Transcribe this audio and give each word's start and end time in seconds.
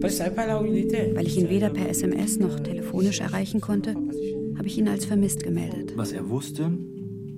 Weil 0.00 1.26
ich 1.26 1.38
ihn 1.38 1.48
weder 1.50 1.70
per 1.70 1.88
SMS 1.88 2.38
noch 2.38 2.60
telefonisch 2.60 3.20
erreichen 3.20 3.60
konnte, 3.60 3.94
habe 4.56 4.66
ich 4.66 4.78
ihn 4.78 4.88
als 4.88 5.04
vermisst 5.04 5.42
gemeldet. 5.42 5.92
Was 5.96 6.12
er 6.12 6.28
wusste, 6.28 6.70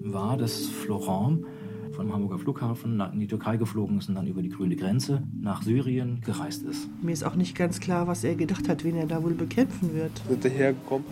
war, 0.02 0.36
dass 0.36 0.66
Florent 0.66 1.44
vom 1.92 2.12
Hamburger 2.12 2.38
Flughafen 2.38 3.00
in 3.12 3.20
die 3.20 3.26
Türkei 3.26 3.56
geflogen 3.56 3.98
ist 3.98 4.08
und 4.08 4.14
dann 4.14 4.26
über 4.26 4.42
die 4.42 4.48
grüne 4.48 4.76
Grenze 4.76 5.22
nach 5.40 5.62
Syrien 5.62 6.20
gereist 6.24 6.62
ist. 6.62 6.88
Mir 7.02 7.12
ist 7.12 7.24
auch 7.24 7.34
nicht 7.34 7.54
ganz 7.56 7.80
klar, 7.80 8.06
was 8.06 8.24
er 8.24 8.34
gedacht 8.36 8.68
hat, 8.68 8.84
wen 8.84 8.96
er 8.96 9.06
da 9.06 9.22
wohl 9.22 9.34
bekämpfen 9.34 9.94
wird. 9.94 10.12
Sind 10.28 10.44
hergekommen, 10.44 11.06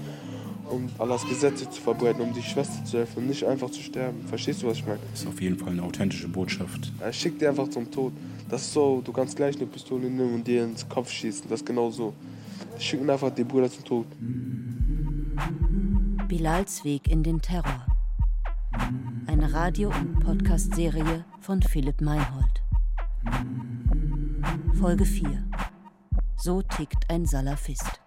um 0.71 0.89
Allahs 0.99 1.27
Gesetze 1.29 1.69
zu 1.69 1.81
verbreiten, 1.81 2.23
um 2.23 2.33
die 2.33 2.43
Schwester 2.43 2.85
zu 2.85 2.99
helfen 2.99 3.23
und 3.23 3.29
nicht 3.29 3.45
einfach 3.45 3.71
zu 3.71 3.81
sterben. 3.81 4.19
Verstehst 4.27 4.63
du, 4.63 4.69
was 4.69 4.79
ich 4.79 4.87
meine? 4.87 5.01
Das 5.11 5.23
ist 5.23 5.29
auf 5.29 5.41
jeden 5.41 5.59
Fall 5.59 5.73
eine 5.73 5.83
authentische 5.83 6.29
Botschaft. 6.29 6.93
Er 7.01 7.13
schickt 7.13 7.41
dir 7.41 7.51
einfach 7.51 7.69
zum 7.69 7.91
Tod. 7.91 8.13
Das 8.49 8.63
ist 8.63 8.73
so, 8.73 9.03
du 9.03 9.13
kannst 9.13 9.37
gleich 9.37 9.57
eine 9.57 9.67
Pistole 9.67 10.09
nehmen 10.09 10.37
und 10.37 10.47
dir 10.47 10.65
ins 10.65 10.89
Kopf 10.89 11.11
schießen. 11.11 11.51
Das 11.51 11.61
ist 11.61 11.67
genau 11.67 11.91
so. 11.91 12.15
Schicken 12.79 13.11
einfach 13.11 13.31
die 13.31 13.45
Brüder 13.45 13.71
zum 13.71 13.85
Tod. 13.85 14.07
Bilals 16.29 16.83
Weg 16.83 17.09
in 17.09 17.23
den 17.23 17.43
Terror. 17.43 17.87
Eine 19.27 19.53
Radio- 19.53 19.91
und 19.91 20.21
Podcast-Serie 20.21 21.27
von 21.41 21.61
Philipp 21.61 22.01
Meinhold. 22.01 22.63
Folge 24.79 25.05
4. 25.05 25.45
So 26.37 26.63
tickt 26.63 27.11
ein 27.11 27.27
Salafist. 27.27 28.01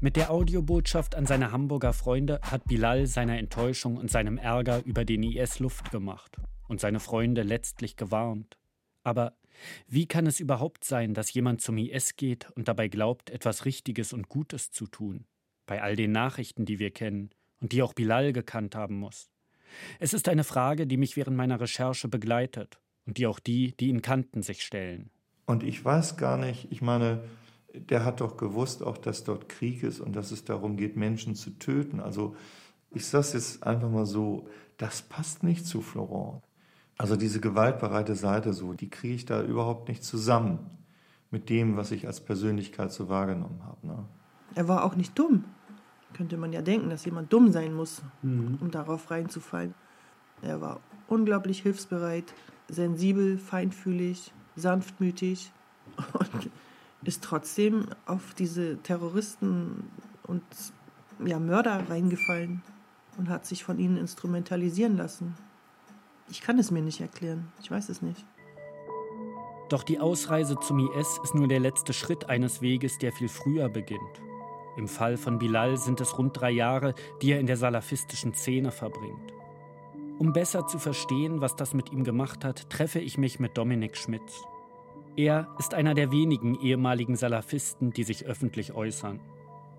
Mit 0.00 0.16
der 0.16 0.30
Audiobotschaft 0.30 1.14
an 1.14 1.26
seine 1.26 1.52
Hamburger 1.52 1.92
Freunde 1.92 2.40
hat 2.42 2.64
Bilal 2.64 3.06
seiner 3.06 3.36
Enttäuschung 3.36 3.98
und 3.98 4.10
seinem 4.10 4.38
Ärger 4.38 4.82
über 4.84 5.04
den 5.04 5.24
IS 5.24 5.58
Luft 5.58 5.90
gemacht 5.90 6.36
und 6.68 6.80
seine 6.80 7.00
Freunde 7.00 7.42
letztlich 7.42 7.96
gewarnt. 7.96 8.56
Aber 9.02 9.34
wie 9.86 10.06
kann 10.06 10.26
es 10.26 10.40
überhaupt 10.40 10.84
sein, 10.84 11.14
dass 11.14 11.32
jemand 11.32 11.60
zum 11.60 11.78
IS 11.78 12.16
geht 12.16 12.50
und 12.54 12.68
dabei 12.68 12.88
glaubt, 12.88 13.30
etwas 13.30 13.64
Richtiges 13.64 14.12
und 14.12 14.28
Gutes 14.28 14.70
zu 14.70 14.86
tun? 14.86 15.24
Bei 15.66 15.82
all 15.82 15.96
den 15.96 16.12
Nachrichten, 16.12 16.64
die 16.64 16.78
wir 16.78 16.90
kennen 16.90 17.30
und 17.60 17.72
die 17.72 17.82
auch 17.82 17.92
Bilal 17.92 18.32
gekannt 18.32 18.74
haben 18.74 18.98
muss. 18.98 19.30
Es 19.98 20.14
ist 20.14 20.28
eine 20.28 20.44
Frage, 20.44 20.86
die 20.86 20.96
mich 20.96 21.16
während 21.16 21.36
meiner 21.36 21.60
Recherche 21.60 22.08
begleitet 22.08 22.80
und 23.06 23.18
die 23.18 23.26
auch 23.26 23.38
die, 23.38 23.76
die 23.76 23.88
ihn 23.88 24.02
kannten, 24.02 24.42
sich 24.42 24.64
stellen. 24.64 25.10
Und 25.46 25.62
ich 25.62 25.84
weiß 25.84 26.16
gar 26.16 26.36
nicht, 26.36 26.68
ich 26.70 26.82
meine, 26.82 27.24
der 27.74 28.04
hat 28.04 28.20
doch 28.20 28.36
gewusst 28.36 28.82
auch, 28.82 28.98
dass 28.98 29.24
dort 29.24 29.48
Krieg 29.48 29.82
ist 29.82 30.00
und 30.00 30.14
dass 30.14 30.30
es 30.30 30.44
darum 30.44 30.76
geht, 30.76 30.96
Menschen 30.96 31.34
zu 31.34 31.50
töten. 31.50 32.00
Also 32.00 32.36
ich 32.90 33.06
sage 33.06 33.22
es 33.22 33.32
jetzt 33.32 33.62
einfach 33.62 33.90
mal 33.90 34.06
so, 34.06 34.48
das 34.76 35.02
passt 35.02 35.42
nicht 35.42 35.66
zu 35.66 35.80
Florent. 35.82 36.42
Also 36.98 37.14
diese 37.14 37.40
gewaltbereite 37.40 38.16
Seite 38.16 38.52
so, 38.52 38.72
die 38.72 38.90
kriege 38.90 39.14
ich 39.14 39.24
da 39.24 39.42
überhaupt 39.42 39.88
nicht 39.88 40.02
zusammen 40.02 40.58
mit 41.30 41.48
dem, 41.48 41.76
was 41.76 41.92
ich 41.92 42.06
als 42.06 42.20
Persönlichkeit 42.20 42.92
so 42.92 43.08
wahrgenommen 43.08 43.62
habe. 43.64 43.86
Ne? 43.86 44.04
Er 44.56 44.66
war 44.66 44.84
auch 44.84 44.96
nicht 44.96 45.16
dumm. 45.16 45.44
Könnte 46.12 46.36
man 46.36 46.52
ja 46.52 46.60
denken, 46.60 46.90
dass 46.90 47.04
jemand 47.04 47.32
dumm 47.32 47.52
sein 47.52 47.72
muss, 47.72 48.02
mhm. 48.22 48.58
um 48.60 48.70
darauf 48.70 49.10
reinzufallen. 49.10 49.74
Er 50.42 50.60
war 50.60 50.80
unglaublich 51.06 51.62
hilfsbereit, 51.62 52.34
sensibel, 52.68 53.38
feinfühlig, 53.38 54.32
sanftmütig 54.56 55.52
und 56.14 56.50
ist 57.04 57.22
trotzdem 57.22 57.86
auf 58.06 58.34
diese 58.34 58.78
Terroristen 58.82 59.84
und 60.24 60.42
ja, 61.24 61.38
Mörder 61.38 61.88
reingefallen 61.88 62.62
und 63.18 63.28
hat 63.28 63.46
sich 63.46 63.62
von 63.62 63.78
ihnen 63.78 63.96
instrumentalisieren 63.96 64.96
lassen. 64.96 65.34
Ich 66.30 66.42
kann 66.42 66.58
es 66.58 66.70
mir 66.70 66.82
nicht 66.82 67.00
erklären. 67.00 67.52
Ich 67.62 67.70
weiß 67.70 67.88
es 67.88 68.02
nicht. 68.02 68.24
Doch 69.68 69.82
die 69.82 69.98
Ausreise 69.98 70.58
zum 70.58 70.78
IS 70.78 71.18
ist 71.22 71.34
nur 71.34 71.48
der 71.48 71.60
letzte 71.60 71.92
Schritt 71.92 72.28
eines 72.28 72.62
Weges, 72.62 72.98
der 72.98 73.12
viel 73.12 73.28
früher 73.28 73.68
beginnt. 73.68 74.22
Im 74.76 74.88
Fall 74.88 75.16
von 75.16 75.38
Bilal 75.38 75.76
sind 75.76 76.00
es 76.00 76.18
rund 76.18 76.38
drei 76.38 76.50
Jahre, 76.50 76.94
die 77.20 77.32
er 77.32 77.40
in 77.40 77.46
der 77.46 77.56
salafistischen 77.56 78.34
Szene 78.34 78.70
verbringt. 78.70 79.32
Um 80.18 80.32
besser 80.32 80.66
zu 80.66 80.78
verstehen, 80.78 81.40
was 81.40 81.56
das 81.56 81.74
mit 81.74 81.92
ihm 81.92 82.04
gemacht 82.04 82.44
hat, 82.44 82.70
treffe 82.70 82.98
ich 82.98 83.18
mich 83.18 83.40
mit 83.40 83.56
Dominik 83.56 83.96
Schmitz. 83.96 84.42
Er 85.16 85.48
ist 85.58 85.74
einer 85.74 85.94
der 85.94 86.12
wenigen 86.12 86.60
ehemaligen 86.60 87.16
Salafisten, 87.16 87.92
die 87.92 88.04
sich 88.04 88.26
öffentlich 88.26 88.72
äußern. 88.72 89.20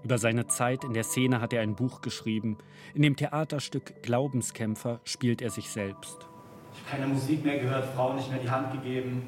Über 0.04 0.18
seine 0.18 0.48
Zeit 0.48 0.84
in 0.84 0.94
der 0.94 1.04
Szene 1.04 1.42
hat 1.42 1.54
er 1.54 1.62
ein 1.62 1.76
Buch 1.76 2.02
geschrieben. 2.02 2.58
In 2.94 3.02
dem 3.02 3.16
Theaterstück 3.16 4.02
Glaubenskämpfer 4.02 5.02
spielt 5.04 5.42
er 5.42 5.50
sich 5.50 5.70
selbst 5.70 6.29
keine 6.90 7.08
Musik 7.08 7.44
mehr 7.44 7.60
gehört, 7.60 7.86
Frauen 7.94 8.16
nicht 8.18 8.30
mehr 8.30 8.40
die 8.40 8.50
Hand 8.50 8.72
gegeben. 8.72 9.24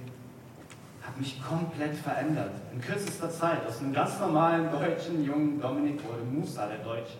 Hat 1.02 1.18
mich 1.19 1.41
komplett 1.41 1.96
verändert. 1.96 2.52
In 2.74 2.81
kürzester 2.81 3.29
Zeit. 3.29 3.66
Aus 3.68 3.79
einem 3.79 3.94
ganz 3.94 4.19
normalen 4.19 4.72
deutschen 4.72 5.24
jungen 5.24 5.59
Dominik 5.59 6.03
wurde 6.03 6.24
Musa 6.24 6.68
der 6.68 6.79
Deutsche. 6.79 7.18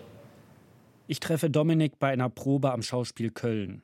Ich 1.08 1.20
treffe 1.20 1.50
Dominik 1.50 2.00
bei 2.00 2.12
einer 2.12 2.30
Probe 2.30 2.72
am 2.72 2.82
Schauspiel 2.82 3.32
Köln. 3.32 3.84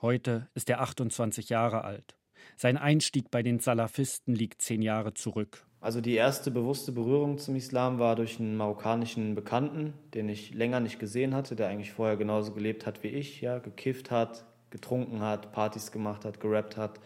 Heute 0.00 0.48
ist 0.54 0.68
er 0.68 0.80
28 0.80 1.48
Jahre 1.48 1.84
alt. 1.84 2.16
Sein 2.56 2.76
Einstieg 2.76 3.30
bei 3.30 3.42
den 3.42 3.58
Salafisten 3.58 4.34
liegt 4.34 4.60
zehn 4.60 4.82
Jahre 4.82 5.14
zurück. 5.14 5.66
Also 5.80 6.00
die 6.00 6.14
erste 6.14 6.50
bewusste 6.50 6.92
Berührung 6.92 7.38
zum 7.38 7.56
Islam 7.56 7.98
war 7.98 8.16
durch 8.16 8.40
einen 8.40 8.56
marokkanischen 8.56 9.34
Bekannten, 9.34 9.92
den 10.14 10.28
ich 10.28 10.54
länger 10.54 10.80
nicht 10.80 10.98
gesehen 10.98 11.34
hatte, 11.34 11.56
der 11.56 11.68
eigentlich 11.68 11.92
vorher 11.92 12.16
genauso 12.16 12.52
gelebt 12.52 12.86
hat 12.86 13.02
wie 13.02 13.08
ich, 13.08 13.40
ja, 13.40 13.58
gekifft 13.58 14.10
hat, 14.10 14.46
getrunken 14.74 15.20
hat, 15.20 15.52
Partys 15.52 15.92
gemacht 15.92 16.24
hat, 16.24 16.40
gerappt 16.40 16.76
hat. 16.76 16.98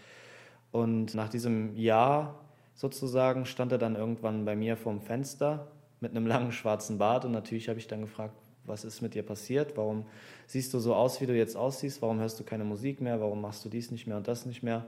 Und 0.72 1.14
nach 1.14 1.28
diesem 1.28 1.76
Jahr 1.76 2.34
sozusagen 2.74 3.44
stand 3.44 3.72
er 3.72 3.78
dann 3.78 3.94
irgendwann 3.94 4.46
bei 4.46 4.56
mir 4.56 4.78
vorm 4.78 5.02
Fenster 5.02 5.68
mit 6.00 6.12
einem 6.12 6.26
langen 6.26 6.50
schwarzen 6.50 6.96
Bart 6.96 7.26
und 7.26 7.32
natürlich 7.32 7.68
habe 7.68 7.78
ich 7.78 7.86
dann 7.86 8.00
gefragt, 8.00 8.34
was 8.64 8.84
ist 8.84 9.02
mit 9.02 9.14
dir 9.14 9.22
passiert? 9.22 9.76
Warum 9.76 10.06
siehst 10.46 10.72
du 10.72 10.78
so 10.78 10.94
aus, 10.94 11.20
wie 11.20 11.26
du 11.26 11.36
jetzt 11.36 11.56
aussiehst? 11.56 12.00
Warum 12.00 12.20
hörst 12.20 12.40
du 12.40 12.44
keine 12.44 12.64
Musik 12.64 13.02
mehr? 13.02 13.20
Warum 13.20 13.42
machst 13.42 13.64
du 13.66 13.68
dies 13.68 13.90
nicht 13.90 14.06
mehr 14.06 14.16
und 14.16 14.28
das 14.28 14.46
nicht 14.46 14.62
mehr? 14.62 14.86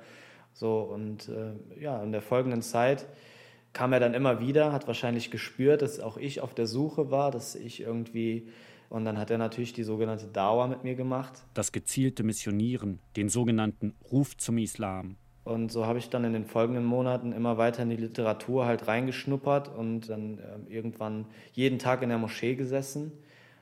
So 0.54 0.80
und 0.80 1.28
äh, 1.28 1.82
ja, 1.82 2.02
in 2.02 2.12
der 2.12 2.22
folgenden 2.22 2.62
Zeit 2.62 3.06
kam 3.74 3.92
er 3.92 4.00
dann 4.00 4.14
immer 4.14 4.40
wieder, 4.40 4.72
hat 4.72 4.86
wahrscheinlich 4.86 5.30
gespürt, 5.30 5.82
dass 5.82 6.00
auch 6.00 6.16
ich 6.16 6.40
auf 6.40 6.54
der 6.54 6.66
Suche 6.66 7.10
war, 7.10 7.30
dass 7.30 7.54
ich 7.54 7.82
irgendwie 7.82 8.48
und 8.90 9.04
dann 9.04 9.16
hat 9.16 9.30
er 9.30 9.38
natürlich 9.38 9.72
die 9.72 9.84
sogenannte 9.84 10.26
Dawa 10.26 10.66
mit 10.66 10.84
mir 10.84 10.96
gemacht. 10.96 11.44
Das 11.54 11.72
gezielte 11.72 12.24
Missionieren, 12.24 12.98
den 13.16 13.28
sogenannten 13.28 13.94
Ruf 14.12 14.36
zum 14.36 14.58
Islam. 14.58 15.16
Und 15.44 15.72
so 15.72 15.86
habe 15.86 15.98
ich 15.98 16.10
dann 16.10 16.24
in 16.24 16.32
den 16.32 16.44
folgenden 16.44 16.84
Monaten 16.84 17.32
immer 17.32 17.56
weiter 17.56 17.84
in 17.84 17.90
die 17.90 17.96
Literatur 17.96 18.66
halt 18.66 18.88
reingeschnuppert 18.88 19.74
und 19.74 20.10
dann 20.10 20.38
äh, 20.38 20.72
irgendwann 20.74 21.26
jeden 21.52 21.78
Tag 21.78 22.02
in 22.02 22.10
der 22.10 22.18
Moschee 22.18 22.56
gesessen. 22.56 23.12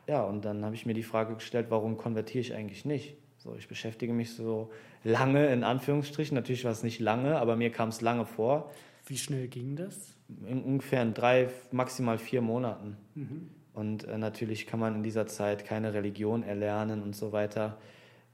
Ja, 0.09 0.25
und 0.25 0.45
dann 0.45 0.65
habe 0.65 0.75
ich 0.75 0.87
mir 0.87 0.95
die 0.95 1.03
Frage 1.03 1.35
gestellt, 1.35 1.67
warum 1.69 1.99
konvertiere 1.99 2.41
ich 2.41 2.55
eigentlich 2.55 2.85
nicht? 2.85 3.17
So, 3.37 3.55
ich 3.55 3.69
beschäftige 3.69 4.13
mich 4.13 4.35
so 4.35 4.71
lange, 5.05 5.47
in 5.53 5.63
Anführungsstrichen. 5.63 6.35
Natürlich 6.35 6.65
war 6.65 6.73
es 6.73 6.83
nicht 6.83 6.99
lange, 7.01 7.39
aber 7.39 7.55
mir 7.55 7.71
kam 7.71 7.91
es 7.91 8.01
lange 8.01 8.25
vor. 8.25 8.71
Wie 9.07 9.19
schnell 9.19 9.47
ging 9.47 9.77
das? 9.77 10.17
In 10.47 10.63
ungefähr 10.63 11.03
in 11.03 11.15
drei, 11.15 11.49
maximal 11.71 12.19
vier 12.19 12.41
Monaten. 12.41 12.97
Mhm. 13.15 13.51
Und 13.79 14.09
äh, 14.09 14.19
natürlich 14.19 14.67
kann 14.67 14.81
man 14.81 14.97
in 14.97 15.03
dieser 15.05 15.29
Zeit 15.29 15.65
keine 15.65 15.95
Religion 15.95 16.43
erlernen 16.43 17.01
und 17.01 17.15
so 17.15 17.31
weiter. 17.31 17.79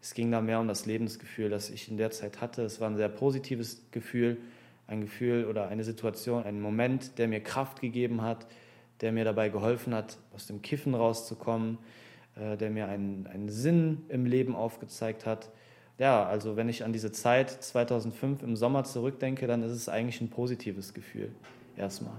Es 0.01 0.15
ging 0.15 0.31
da 0.33 0.41
mehr 0.41 0.59
um 0.59 0.69
das 0.69 0.87
Lebensgefühl, 0.87 1.51
das 1.51 1.69
ich 1.69 1.91
in 1.91 1.99
der 1.99 2.11
Zeit 2.11 2.41
hatte. 2.41 2.63
Es 2.63 2.81
war 2.81 2.89
ein 2.89 2.97
sehr 2.97 3.11
positives 3.11 3.83
Gefühl, 3.91 4.39
ein 4.87 5.03
Gefühl 5.03 5.45
oder 5.45 5.69
eine 5.69 5.85
Situation, 5.85 6.45
ein 6.45 6.63
Moment, 6.63 7.19
der 7.19 7.29
mir 7.29 7.41
Kraft 7.41 7.83
gegeben 7.83 8.23
hat, 8.23 8.47
der 9.03 9.13
mir 9.13 9.27
dabei 9.27 9.51
geholfen 9.51 9.93
hat, 9.93 10.17
aus 10.35 10.47
dem 10.47 10.63
Kiffen 10.63 10.95
rauszukommen, 10.95 11.77
äh, 12.37 12.57
der 12.57 12.71
mir 12.71 12.89
einen, 12.89 13.27
einen 13.27 13.51
Sinn 13.51 14.01
im 14.09 14.25
Leben 14.25 14.57
aufgezeigt 14.57 15.27
hat. 15.27 15.51
Ja, 15.99 16.25
also 16.25 16.57
wenn 16.57 16.71
ich 16.71 16.85
an 16.85 16.95
diese 16.95 17.13
Zeit 17.13 17.51
2005 17.51 18.43
im 18.43 18.57
Sommer 18.57 18.85
zurückdenke, 18.85 19.47
dann 19.47 19.63
ist 19.63 19.73
es 19.73 19.91
eigentlich 19.91 20.23
ein 20.23 20.31
positives 20.31 20.95
Gefühl 20.95 21.33
erstmal. 21.77 22.15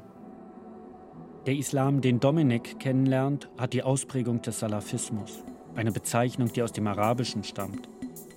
Der 1.45 1.53
Islam, 1.55 2.01
den 2.01 2.19
Dominik 2.19 2.79
kennenlernt, 2.79 3.49
hat 3.55 3.73
die 3.73 3.83
Ausprägung 3.83 4.41
des 4.41 4.61
Salafismus, 4.61 5.43
eine 5.75 5.91
Bezeichnung, 5.91 6.51
die 6.51 6.63
aus 6.63 6.71
dem 6.71 6.87
Arabischen 6.87 7.43
stammt. 7.43 7.87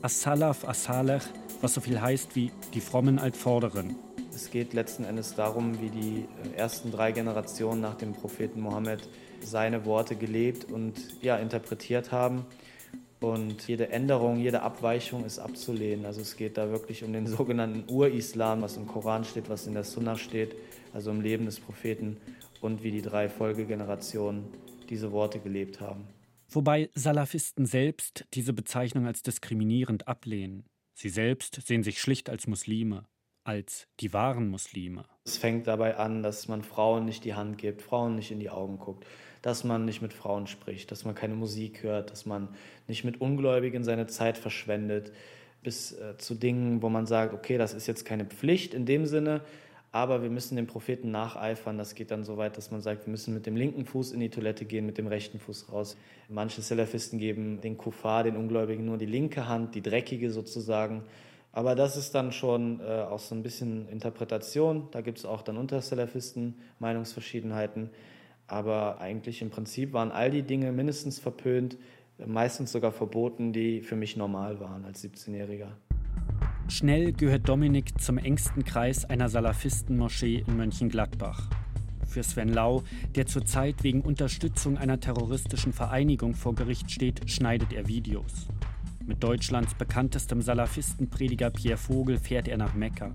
As-Salaf, 0.02 0.68
As-Saleh, 0.68 1.20
was 1.62 1.72
so 1.72 1.80
viel 1.80 2.02
heißt 2.02 2.36
wie 2.36 2.52
die 2.74 2.82
frommen 2.82 3.18
Altvorderen. 3.18 3.96
Es 4.34 4.50
geht 4.50 4.74
letzten 4.74 5.04
Endes 5.04 5.34
darum, 5.34 5.80
wie 5.80 5.88
die 5.88 6.28
ersten 6.54 6.92
drei 6.92 7.12
Generationen 7.12 7.80
nach 7.80 7.94
dem 7.94 8.12
Propheten 8.12 8.60
Mohammed 8.60 9.08
seine 9.40 9.86
Worte 9.86 10.14
gelebt 10.14 10.70
und 10.70 10.92
ja, 11.22 11.38
interpretiert 11.38 12.12
haben. 12.12 12.44
Und 13.20 13.66
jede 13.66 13.88
Änderung, 13.88 14.38
jede 14.38 14.60
Abweichung 14.60 15.24
ist 15.24 15.38
abzulehnen. 15.38 16.04
Also 16.04 16.20
es 16.20 16.36
geht 16.36 16.58
da 16.58 16.70
wirklich 16.70 17.02
um 17.02 17.14
den 17.14 17.26
sogenannten 17.26 17.90
Ur-Islam, 17.90 18.60
was 18.60 18.76
im 18.76 18.86
Koran 18.86 19.24
steht, 19.24 19.48
was 19.48 19.66
in 19.66 19.72
der 19.72 19.84
Sunna 19.84 20.16
steht, 20.16 20.54
also 20.92 21.10
im 21.10 21.22
Leben 21.22 21.46
des 21.46 21.58
Propheten 21.58 22.18
und 22.60 22.82
wie 22.82 22.90
die 22.90 23.02
drei 23.02 23.28
Folgegenerationen 23.28 24.44
diese 24.88 25.12
Worte 25.12 25.38
gelebt 25.38 25.80
haben. 25.80 26.06
Wobei 26.48 26.90
Salafisten 26.94 27.66
selbst 27.66 28.26
diese 28.34 28.52
Bezeichnung 28.52 29.06
als 29.06 29.22
diskriminierend 29.22 30.08
ablehnen. 30.08 30.64
Sie 30.94 31.10
selbst 31.10 31.60
sehen 31.66 31.82
sich 31.82 32.00
schlicht 32.00 32.30
als 32.30 32.46
Muslime. 32.46 33.04
als 33.44 33.88
die 34.00 34.12
wahren 34.12 34.48
Muslime. 34.48 35.04
Es 35.24 35.38
fängt 35.38 35.66
dabei 35.66 35.96
an, 35.96 36.22
dass 36.22 36.48
man 36.48 36.62
Frauen 36.62 37.06
nicht 37.06 37.24
die 37.24 37.32
Hand 37.32 37.56
gibt, 37.56 37.80
Frauen 37.80 38.14
nicht 38.14 38.30
in 38.30 38.40
die 38.40 38.50
Augen 38.50 38.78
guckt, 38.78 39.06
dass 39.40 39.64
man 39.64 39.86
nicht 39.86 40.02
mit 40.02 40.12
Frauen 40.12 40.46
spricht, 40.46 40.90
dass 40.90 41.06
man 41.06 41.14
keine 41.14 41.34
Musik 41.34 41.82
hört, 41.82 42.10
dass 42.10 42.26
man 42.26 42.48
nicht 42.88 43.04
mit 43.04 43.22
Ungläubigen 43.22 43.84
seine 43.84 44.06
Zeit 44.06 44.36
verschwendet, 44.36 45.12
bis 45.62 45.92
äh, 45.92 46.18
zu 46.18 46.34
Dingen, 46.34 46.82
wo 46.82 46.90
man 46.90 47.06
sagt, 47.06 47.32
okay, 47.32 47.56
das 47.56 47.72
ist 47.72 47.86
jetzt 47.86 48.04
keine 48.04 48.26
Pflicht 48.26 48.74
in 48.74 48.84
dem 48.84 49.06
Sinne, 49.06 49.40
aber 49.90 50.22
wir 50.22 50.30
müssen 50.30 50.56
dem 50.56 50.66
Propheten 50.66 51.10
nacheifern. 51.10 51.78
Das 51.78 51.94
geht 51.94 52.10
dann 52.10 52.24
so 52.24 52.36
weit, 52.36 52.56
dass 52.56 52.70
man 52.70 52.80
sagt, 52.80 53.06
wir 53.06 53.10
müssen 53.10 53.32
mit 53.32 53.46
dem 53.46 53.56
linken 53.56 53.86
Fuß 53.86 54.12
in 54.12 54.20
die 54.20 54.28
Toilette 54.28 54.64
gehen, 54.64 54.84
mit 54.84 54.98
dem 54.98 55.06
rechten 55.06 55.38
Fuß 55.38 55.72
raus. 55.72 55.96
Manche 56.28 56.60
Salafisten 56.60 57.18
geben 57.18 57.60
den 57.60 57.78
Kuffar, 57.78 58.24
den 58.24 58.36
Ungläubigen, 58.36 58.84
nur 58.84 58.98
die 58.98 59.06
linke 59.06 59.48
Hand, 59.48 59.74
die 59.74 59.82
dreckige 59.82 60.30
sozusagen. 60.30 61.04
Aber 61.52 61.74
das 61.74 61.96
ist 61.96 62.14
dann 62.14 62.32
schon 62.32 62.80
äh, 62.80 62.84
auch 62.84 63.18
so 63.18 63.34
ein 63.34 63.42
bisschen 63.42 63.88
Interpretation. 63.88 64.88
Da 64.90 65.00
gibt 65.00 65.18
es 65.18 65.24
auch 65.24 65.40
dann 65.42 65.56
unter 65.56 65.80
Salafisten 65.80 66.56
Meinungsverschiedenheiten. 66.78 67.90
Aber 68.46 69.00
eigentlich 69.00 69.40
im 69.42 69.50
Prinzip 69.50 69.92
waren 69.92 70.10
all 70.12 70.30
die 70.30 70.42
Dinge 70.42 70.70
mindestens 70.72 71.18
verpönt, 71.18 71.78
meistens 72.24 72.72
sogar 72.72 72.92
verboten, 72.92 73.52
die 73.52 73.80
für 73.80 73.96
mich 73.96 74.16
normal 74.16 74.60
waren 74.60 74.84
als 74.84 75.02
17-Jähriger. 75.02 75.68
Schnell 76.70 77.12
gehört 77.12 77.48
Dominik 77.48 77.98
zum 77.98 78.18
engsten 78.18 78.62
Kreis 78.62 79.06
einer 79.06 79.30
Salafisten-Moschee 79.30 80.44
in 80.46 80.58
Mönchengladbach. 80.58 81.48
Für 82.06 82.22
Sven 82.22 82.50
Lau, 82.50 82.82
der 83.14 83.26
zurzeit 83.26 83.82
wegen 83.82 84.02
Unterstützung 84.02 84.76
einer 84.76 85.00
terroristischen 85.00 85.72
Vereinigung 85.72 86.34
vor 86.34 86.54
Gericht 86.54 86.90
steht, 86.90 87.30
schneidet 87.30 87.72
er 87.72 87.88
Videos. 87.88 88.48
Mit 89.06 89.24
Deutschlands 89.24 89.74
bekanntestem 89.74 90.42
Salafistenprediger 90.42 91.48
Pierre 91.48 91.78
Vogel 91.78 92.18
fährt 92.18 92.48
er 92.48 92.58
nach 92.58 92.74
Mekka. 92.74 93.14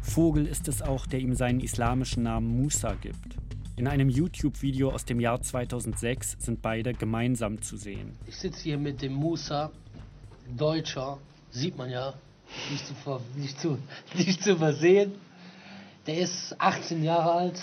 Vogel 0.00 0.46
ist 0.46 0.66
es 0.66 0.82
auch, 0.82 1.06
der 1.06 1.20
ihm 1.20 1.34
seinen 1.34 1.60
islamischen 1.60 2.24
Namen 2.24 2.48
Musa 2.48 2.94
gibt. 2.94 3.36
In 3.76 3.86
einem 3.86 4.08
YouTube-Video 4.08 4.90
aus 4.90 5.04
dem 5.04 5.20
Jahr 5.20 5.40
2006 5.40 6.36
sind 6.40 6.60
beide 6.60 6.94
gemeinsam 6.94 7.62
zu 7.62 7.76
sehen. 7.76 8.16
Ich 8.26 8.36
sitze 8.36 8.64
hier 8.64 8.78
mit 8.78 9.02
dem 9.02 9.12
Musa, 9.12 9.70
Deutscher, 10.56 11.18
sieht 11.52 11.78
man 11.78 11.88
ja, 11.88 12.14
nicht 12.70 12.86
zu, 12.86 12.94
nicht 13.36 13.60
zu, 13.60 13.78
nicht 14.14 14.42
zu 14.42 14.56
versehen. 14.56 15.12
Der 16.06 16.18
ist 16.18 16.54
18 16.58 17.02
Jahre 17.02 17.32
alt. 17.32 17.62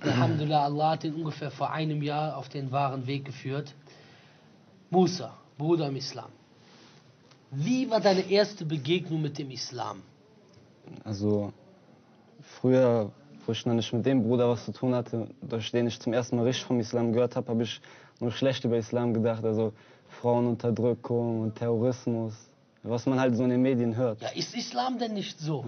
Alhamdulillah, 0.00 0.64
Allah 0.64 0.90
hat 0.90 1.04
ihn 1.04 1.14
ungefähr 1.14 1.50
vor 1.50 1.70
einem 1.70 2.02
Jahr 2.02 2.36
auf 2.36 2.48
den 2.48 2.72
wahren 2.72 3.06
Weg 3.06 3.24
geführt. 3.24 3.74
Musa, 4.90 5.36
Bruder 5.56 5.88
im 5.88 5.96
Islam. 5.96 6.30
Wie 7.52 7.88
war 7.90 8.00
deine 8.00 8.28
erste 8.30 8.64
Begegnung 8.64 9.22
mit 9.22 9.38
dem 9.38 9.50
Islam? 9.50 10.02
Also, 11.04 11.52
früher, 12.60 13.10
wo 13.46 13.52
ich 13.52 13.66
noch 13.66 13.74
nicht 13.74 13.92
mit 13.92 14.06
dem 14.06 14.22
Bruder 14.22 14.48
was 14.48 14.64
zu 14.64 14.72
tun 14.72 14.94
hatte, 14.94 15.28
durch 15.42 15.70
den 15.70 15.86
ich 15.86 16.00
zum 16.00 16.12
ersten 16.12 16.36
Mal 16.36 16.44
richtig 16.46 16.64
vom 16.64 16.80
Islam 16.80 17.12
gehört 17.12 17.36
habe, 17.36 17.48
habe 17.48 17.62
ich 17.62 17.80
nur 18.20 18.32
schlecht 18.32 18.64
über 18.64 18.76
Islam 18.76 19.14
gedacht. 19.14 19.44
Also 19.44 19.72
Frauenunterdrückung 20.20 21.40
und 21.40 21.54
Terrorismus 21.56 22.34
was 22.82 23.06
man 23.06 23.20
halt 23.20 23.36
so 23.36 23.44
in 23.44 23.50
den 23.50 23.62
Medien 23.62 23.96
hört. 23.96 24.22
Ja, 24.22 24.28
ist 24.28 24.56
Islam 24.56 24.98
denn 24.98 25.14
nicht 25.14 25.38
so? 25.38 25.64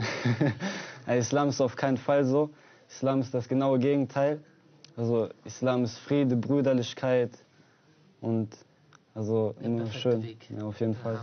Islam 1.06 1.48
ist 1.48 1.60
auf 1.60 1.76
keinen 1.76 1.96
Fall 1.96 2.24
so. 2.24 2.50
Islam 2.88 3.20
ist 3.20 3.34
das 3.34 3.48
genaue 3.48 3.78
Gegenteil. 3.78 4.42
Also 4.96 5.28
Islam 5.44 5.84
ist 5.84 5.98
Friede, 5.98 6.36
Brüderlichkeit 6.36 7.30
und 8.20 8.56
also 9.14 9.54
immer 9.62 9.90
schön. 9.90 10.26
Ja, 10.56 10.64
auf 10.64 10.80
jeden 10.80 10.94
Fall. 10.94 11.20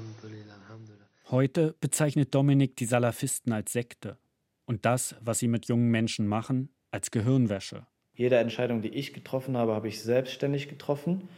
Heute 1.30 1.76
bezeichnet 1.80 2.34
Dominik 2.34 2.76
die 2.76 2.86
Salafisten 2.86 3.54
als 3.54 3.72
Sekte 3.72 4.18
und 4.66 4.86
das, 4.86 5.16
was 5.22 5.40
sie 5.40 5.48
mit 5.48 5.68
jungen 5.68 5.90
Menschen 5.90 6.28
machen, 6.28 6.70
als 6.92 7.12
Gehirnwäsche. 7.12 7.86
Jede 8.16 8.38
Entscheidung, 8.38 8.82
die 8.82 8.90
ich 8.90 9.14
getroffen 9.14 9.56
habe, 9.56 9.74
habe 9.74 9.88
ich 9.88 10.02
selbstständig 10.02 10.68
getroffen. 10.68 11.30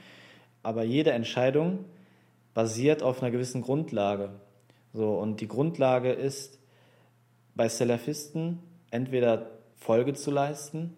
Aber 0.63 0.83
jede 0.83 1.11
Entscheidung 1.11 1.85
basiert 2.53 3.03
auf 3.03 3.21
einer 3.21 3.31
gewissen 3.31 3.61
Grundlage. 3.61 4.29
So, 4.93 5.13
und 5.15 5.41
die 5.41 5.47
Grundlage 5.47 6.11
ist, 6.11 6.59
bei 7.55 7.67
Salafisten 7.67 8.59
entweder 8.91 9.51
Folge 9.75 10.13
zu 10.13 10.31
leisten 10.31 10.95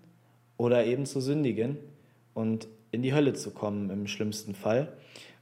oder 0.57 0.85
eben 0.85 1.05
zu 1.05 1.19
sündigen 1.21 1.77
und 2.33 2.67
in 2.91 3.01
die 3.01 3.13
Hölle 3.13 3.33
zu 3.33 3.51
kommen 3.51 3.89
im 3.89 4.07
schlimmsten 4.07 4.55
Fall. 4.55 4.93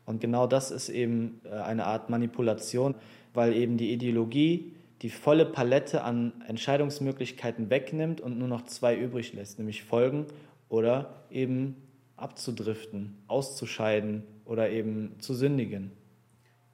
Und 0.06 0.22
genau 0.22 0.48
das 0.48 0.72
ist 0.72 0.90
eben 0.90 1.42
äh, 1.46 1.50
eine 1.50 1.86
Art 1.86 2.10
Manipulation, 2.10 2.96
weil 3.34 3.54
eben 3.54 3.78
die 3.78 3.92
Ideologie 3.92 4.74
die 5.02 5.10
volle 5.10 5.46
Palette 5.46 6.04
an 6.04 6.34
Entscheidungsmöglichkeiten 6.48 7.70
wegnimmt 7.70 8.22
und 8.22 8.38
nur 8.38 8.48
noch 8.48 8.66
zwei 8.66 8.96
übrig 8.96 9.34
lässt, 9.34 9.58
nämlich 9.58 9.84
folgen 9.84 10.28
oder 10.70 11.24
eben 11.32 11.76
abzudriften, 12.18 13.18
auszuscheiden 13.28 14.24
oder 14.46 14.70
eben 14.70 15.16
zu 15.20 15.34
sündigen. 15.34 15.92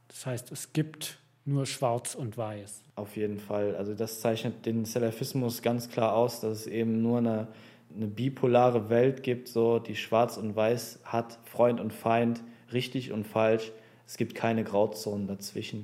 Das 0.08 0.26
heißt, 0.26 0.52
es 0.52 0.74
gibt 0.74 1.20
nur 1.46 1.66
schwarz 1.66 2.16
und 2.16 2.38
weiß. 2.38 2.84
Auf 2.96 3.16
jeden 3.16 3.40
Fall. 3.40 3.76
Also 3.76 3.94
das 3.94 4.20
zeichnet 4.20 4.66
den 4.66 4.86
Salafismus 4.86 5.62
ganz 5.62 5.90
klar 5.90 6.14
aus, 6.14 6.42
dass 6.42 6.60
es 6.60 6.68
eben 6.68 7.02
nur 7.02 7.20
eine, 7.20 7.48
eine 7.96 8.08
bipolare 8.08 8.90
Welt 8.90 9.24
gibt, 9.24 9.48
so 9.48 9.80
die 9.80 9.96
schwarz 9.96 10.38
und 10.38 10.56
weiß 10.56 11.00
hat, 11.06 11.40
Freund 11.46 11.80
und 11.80 11.94
Feind, 11.94 12.44
richtig 12.74 13.12
und 13.12 13.26
falsch. 13.26 13.72
Es 14.06 14.18
gibt 14.18 14.36
keine 14.36 14.64
Grauzonen 14.64 15.28
dazwischen. 15.28 15.84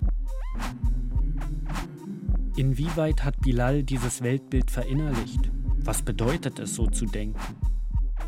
Inwieweit 2.55 3.23
hat 3.23 3.41
Bilal 3.41 3.83
dieses 3.83 4.21
Weltbild 4.21 4.69
verinnerlicht? 4.69 5.49
Was 5.79 6.01
bedeutet 6.01 6.59
es, 6.59 6.75
so 6.75 6.87
zu 6.87 7.05
denken? 7.05 7.39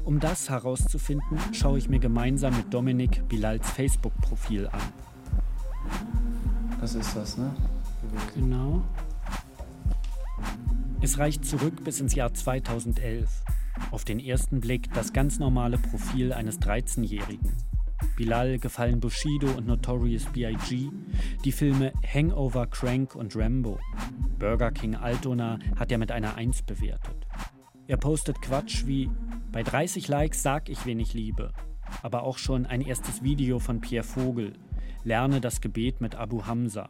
Um 0.03 0.19
das 0.19 0.49
herauszufinden, 0.49 1.39
schaue 1.53 1.77
ich 1.77 1.89
mir 1.89 1.99
gemeinsam 1.99 2.55
mit 2.57 2.73
Dominik 2.73 3.27
Bilals 3.27 3.69
Facebook-Profil 3.71 4.67
an. 4.67 4.81
Das 6.79 6.95
ist 6.95 7.15
das, 7.15 7.37
ne? 7.37 7.55
Genau. 8.35 8.83
Es 11.01 11.17
reicht 11.17 11.45
zurück 11.45 11.83
bis 11.83 11.99
ins 11.99 12.15
Jahr 12.15 12.33
2011. 12.33 13.43
Auf 13.91 14.05
den 14.05 14.19
ersten 14.19 14.59
Blick 14.59 14.93
das 14.93 15.13
ganz 15.13 15.39
normale 15.39 15.77
Profil 15.77 16.33
eines 16.33 16.59
13-Jährigen. 16.59 17.53
Bilal 18.15 18.59
gefallen 18.59 18.99
Bushido 18.99 19.47
und 19.51 19.67
Notorious 19.67 20.25
B.I.G., 20.25 20.89
die 21.43 21.51
Filme 21.51 21.91
Hangover, 22.05 22.67
Crank 22.67 23.15
und 23.15 23.35
Rambo. 23.35 23.79
Burger 24.39 24.71
King 24.71 24.95
Altona 24.95 25.59
hat 25.77 25.91
er 25.91 25.97
mit 25.97 26.11
einer 26.11 26.35
1 26.35 26.63
bewertet. 26.63 27.27
Er 27.87 27.97
postet 27.97 28.41
Quatsch 28.41 28.85
wie: 28.85 29.09
Bei 29.51 29.63
30 29.63 30.07
Likes 30.07 30.41
sag 30.41 30.69
ich, 30.69 30.85
wen 30.85 30.99
ich 30.99 31.13
liebe. 31.13 31.51
Aber 32.01 32.23
auch 32.23 32.37
schon 32.37 32.65
ein 32.65 32.81
erstes 32.81 33.21
Video 33.23 33.59
von 33.59 33.79
Pierre 33.79 34.03
Vogel, 34.03 34.53
Lerne 35.05 35.39
das 35.39 35.61
Gebet 35.61 36.01
mit 36.01 36.15
Abu 36.15 36.47
Hamza. 36.47 36.89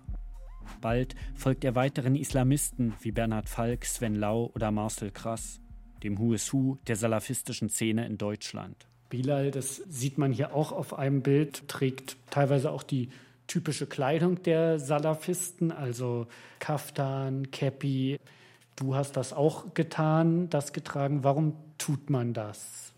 Bald 0.79 1.15
folgt 1.36 1.65
er 1.65 1.75
weiteren 1.75 2.15
Islamisten 2.15 2.93
wie 3.01 3.12
Bernhard 3.12 3.50
Falk, 3.50 3.84
Sven 3.84 4.15
Lau 4.15 4.51
oder 4.55 4.72
Marcel 4.72 5.12
Krass, 5.12 5.60
dem 6.01 6.17
Who 6.17 6.34
is 6.34 6.53
Who 6.53 6.77
der 6.88 6.95
salafistischen 6.95 7.67
Szene 7.67 8.05
in 8.05 8.17
Deutschland. 8.17 8.88
Bilal, 9.10 9.51
das 9.51 9.81
sieht 9.89 10.17
man 10.17 10.31
hier 10.31 10.55
auch 10.55 10.72
auf 10.72 10.98
einem 10.98 11.24
Bild, 11.24 11.67
trägt 11.67 12.15
teilweise 12.29 12.72
auch 12.72 12.84
die 12.84 13.10
typische 13.48 13.86
Kleidung 13.86 14.41
der 14.43 14.79
Salafisten, 14.79 15.74
also 15.74 16.27
Kaftan, 16.60 17.51
Käppi. 17.51 18.22
Du 18.77 18.95
hast 18.95 19.17
das 19.17 19.34
auch 19.34 19.74
getan, 19.74 20.50
das 20.50 20.72
getragen. 20.72 21.25
Warum 21.25 21.57
tut 21.77 22.10
man 22.10 22.34
das? 22.34 22.93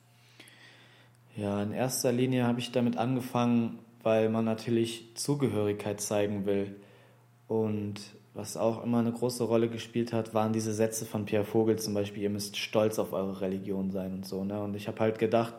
Ja, 1.35 1.63
in 1.63 1.71
erster 1.71 2.11
Linie 2.11 2.45
habe 2.45 2.59
ich 2.59 2.71
damit 2.71 2.97
angefangen, 2.97 3.79
weil 4.03 4.29
man 4.29 4.45
natürlich 4.45 5.15
Zugehörigkeit 5.15 6.01
zeigen 6.01 6.45
will. 6.45 6.75
Und 7.47 7.99
was 8.33 8.55
auch 8.55 8.83
immer 8.83 8.99
eine 8.99 9.11
große 9.11 9.43
Rolle 9.43 9.67
gespielt 9.67 10.13
hat, 10.13 10.33
waren 10.33 10.53
diese 10.53 10.73
Sätze 10.73 11.05
von 11.05 11.25
Pierre 11.25 11.45
Vogel 11.45 11.79
zum 11.79 11.93
Beispiel, 11.93 12.23
ihr 12.23 12.29
müsst 12.29 12.57
stolz 12.57 12.99
auf 12.99 13.13
eure 13.13 13.41
Religion 13.41 13.89
sein 13.89 14.13
und 14.13 14.25
so. 14.25 14.43
Ne? 14.43 14.61
Und 14.61 14.75
ich 14.75 14.87
habe 14.87 14.99
halt 14.99 15.17
gedacht, 15.17 15.55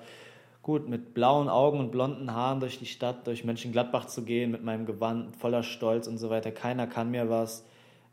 gut, 0.63 0.89
mit 0.89 1.15
blauen 1.15 1.49
Augen 1.49 1.81
und 1.81 1.91
blonden 1.91 2.33
Haaren 2.33 2.61
durch 2.61 2.79
die 2.79 2.87
Stadt, 2.87 3.27
durch 3.27 3.43
Mönchengladbach 3.43 4.07
zu 4.07 4.23
gehen, 4.23 4.51
mit 4.51 4.63
meinem 4.63 4.87
Gewand 4.87 5.35
voller 5.37 5.63
Stolz 5.63 6.07
und 6.07 6.19
so 6.19 6.31
weiter, 6.31 6.53
keiner 6.53 6.87
kann 6.87 7.11
mir 7.11 7.29
was. 7.29 7.65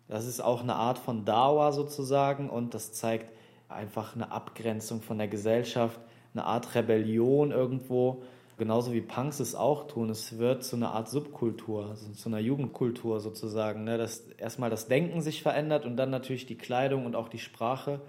Das 0.07 0.25
ist 0.25 0.39
auch 0.39 0.63
eine 0.63 0.75
Art 0.75 0.97
von 0.97 1.25
Dauer 1.25 1.73
sozusagen 1.73 2.49
und 2.49 2.73
das 2.73 2.93
zeigt 2.93 3.31
einfach 3.69 4.15
eine 4.15 4.31
Abgrenzung 4.31 5.01
von 5.01 5.17
der 5.17 5.27
Gesellschaft, 5.27 5.99
eine 6.33 6.45
Art 6.45 6.75
Rebellion 6.75 7.51
irgendwo 7.51 8.23
genauso 8.57 8.93
wie 8.93 9.01
Punks 9.01 9.39
es 9.39 9.55
auch 9.55 9.87
tun, 9.87 10.09
es 10.09 10.37
wird 10.37 10.63
zu 10.63 10.75
einer 10.75 10.91
Art 10.91 11.09
Subkultur, 11.09 11.89
also 11.89 12.11
zu 12.11 12.29
einer 12.29 12.39
Jugendkultur 12.39 13.19
sozusagen, 13.19 13.83
ne? 13.83 13.97
dass 13.97 14.21
erstmal 14.37 14.69
das 14.69 14.87
Denken 14.87 15.21
sich 15.21 15.41
verändert 15.41 15.85
und 15.85 15.97
dann 15.97 16.09
natürlich 16.09 16.45
die 16.45 16.57
Kleidung 16.57 17.05
und 17.05 17.15
auch 17.15 17.27
die 17.27 17.39
Sprache, 17.39 18.01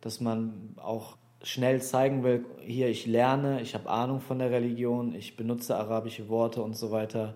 dass 0.00 0.20
man 0.20 0.74
auch 0.76 1.16
schnell 1.42 1.80
zeigen 1.82 2.24
will, 2.24 2.44
hier 2.60 2.88
ich 2.88 3.06
lerne, 3.06 3.60
ich 3.60 3.74
habe 3.74 3.88
Ahnung 3.88 4.20
von 4.20 4.38
der 4.38 4.50
Religion, 4.50 5.14
ich 5.14 5.36
benutze 5.36 5.76
arabische 5.76 6.28
Worte 6.28 6.62
und 6.62 6.76
so 6.76 6.90
weiter. 6.90 7.34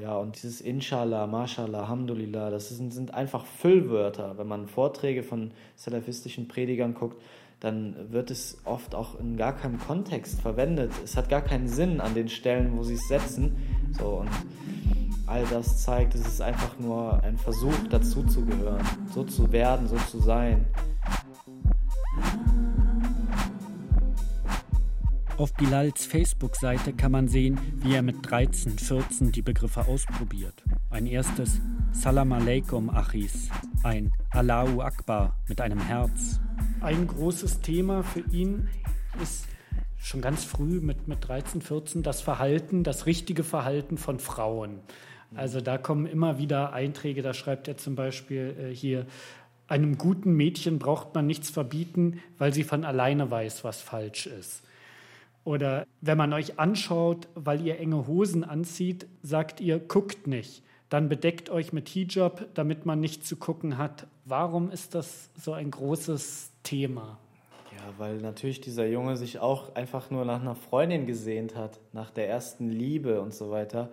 Ja, 0.00 0.16
und 0.16 0.36
dieses 0.36 0.60
Inshallah, 0.60 1.26
Mashallah, 1.26 1.80
Alhamdulillah, 1.80 2.50
das 2.50 2.68
sind, 2.68 2.92
sind 2.92 3.14
einfach 3.14 3.44
Füllwörter. 3.46 4.38
Wenn 4.38 4.46
man 4.46 4.68
Vorträge 4.68 5.24
von 5.24 5.50
salafistischen 5.74 6.46
Predigern 6.46 6.94
guckt, 6.94 7.20
dann 7.60 8.12
wird 8.12 8.30
es 8.30 8.58
oft 8.64 8.94
auch 8.94 9.18
in 9.18 9.36
gar 9.36 9.56
keinem 9.56 9.78
Kontext 9.78 10.40
verwendet. 10.40 10.92
Es 11.02 11.16
hat 11.16 11.28
gar 11.28 11.42
keinen 11.42 11.68
Sinn 11.68 12.00
an 12.00 12.14
den 12.14 12.28
Stellen, 12.28 12.76
wo 12.76 12.82
sie 12.82 12.94
es 12.94 13.08
setzen. 13.08 13.56
So, 13.98 14.20
und 14.20 14.30
all 15.26 15.44
das 15.46 15.82
zeigt, 15.82 16.14
es 16.14 16.26
ist 16.26 16.40
einfach 16.40 16.78
nur 16.78 17.22
ein 17.22 17.36
Versuch, 17.36 17.76
dazuzugehören, 17.90 18.86
so 19.12 19.24
zu 19.24 19.50
werden, 19.50 19.88
so 19.88 19.96
zu 19.96 20.20
sein. 20.20 20.66
Auf 25.36 25.52
Bilals 25.54 26.04
Facebook-Seite 26.04 26.92
kann 26.92 27.12
man 27.12 27.28
sehen, 27.28 27.60
wie 27.76 27.94
er 27.94 28.02
mit 28.02 28.28
13, 28.28 28.76
14 28.76 29.30
die 29.30 29.42
Begriffe 29.42 29.86
ausprobiert. 29.86 30.64
Ein 30.90 31.06
erstes 31.06 31.60
Salam 31.92 32.32
alaikum 32.32 32.90
Achis, 32.90 33.48
ein 33.84 34.12
Allahu 34.30 34.80
Akbar 34.80 35.36
mit 35.48 35.60
einem 35.60 35.78
Herz. 35.78 36.40
Ein 36.80 37.08
großes 37.08 37.60
Thema 37.60 38.04
für 38.04 38.22
ihn 38.30 38.68
ist 39.20 39.46
schon 39.98 40.20
ganz 40.20 40.44
früh 40.44 40.80
mit, 40.80 41.08
mit 41.08 41.26
13, 41.26 41.60
14 41.60 42.02
das 42.04 42.20
Verhalten, 42.20 42.84
das 42.84 43.06
richtige 43.06 43.42
Verhalten 43.42 43.98
von 43.98 44.20
Frauen. 44.20 44.78
Also 45.34 45.60
da 45.60 45.76
kommen 45.76 46.06
immer 46.06 46.38
wieder 46.38 46.72
Einträge, 46.72 47.22
da 47.22 47.34
schreibt 47.34 47.66
er 47.66 47.76
zum 47.76 47.96
Beispiel 47.96 48.54
äh, 48.58 48.74
hier, 48.74 49.06
einem 49.66 49.98
guten 49.98 50.32
Mädchen 50.32 50.78
braucht 50.78 51.14
man 51.14 51.26
nichts 51.26 51.50
verbieten, 51.50 52.22
weil 52.38 52.54
sie 52.54 52.64
von 52.64 52.84
alleine 52.84 53.30
weiß, 53.30 53.64
was 53.64 53.82
falsch 53.82 54.26
ist. 54.26 54.62
Oder 55.44 55.84
wenn 56.00 56.16
man 56.16 56.32
euch 56.32 56.58
anschaut, 56.58 57.28
weil 57.34 57.60
ihr 57.66 57.78
enge 57.78 58.06
Hosen 58.06 58.44
anzieht, 58.44 59.06
sagt 59.22 59.60
ihr, 59.60 59.78
guckt 59.78 60.26
nicht. 60.26 60.62
Dann 60.88 61.08
bedeckt 61.08 61.50
euch 61.50 61.72
mit 61.72 61.88
Hijab, 61.88 62.46
damit 62.54 62.86
man 62.86 63.00
nicht 63.00 63.26
zu 63.26 63.36
gucken 63.36 63.76
hat. 63.76 64.06
Warum 64.24 64.70
ist 64.70 64.94
das 64.94 65.28
so 65.38 65.52
ein 65.52 65.70
großes 65.70 66.47
Thema? 66.62 67.18
Ja, 67.72 67.94
weil 67.98 68.18
natürlich 68.18 68.60
dieser 68.60 68.86
Junge 68.86 69.16
sich 69.16 69.38
auch 69.38 69.74
einfach 69.74 70.10
nur 70.10 70.24
nach 70.24 70.40
einer 70.40 70.54
Freundin 70.54 71.06
gesehnt 71.06 71.54
hat, 71.54 71.80
nach 71.92 72.10
der 72.10 72.28
ersten 72.28 72.68
Liebe 72.68 73.20
und 73.20 73.32
so 73.32 73.50
weiter. 73.50 73.90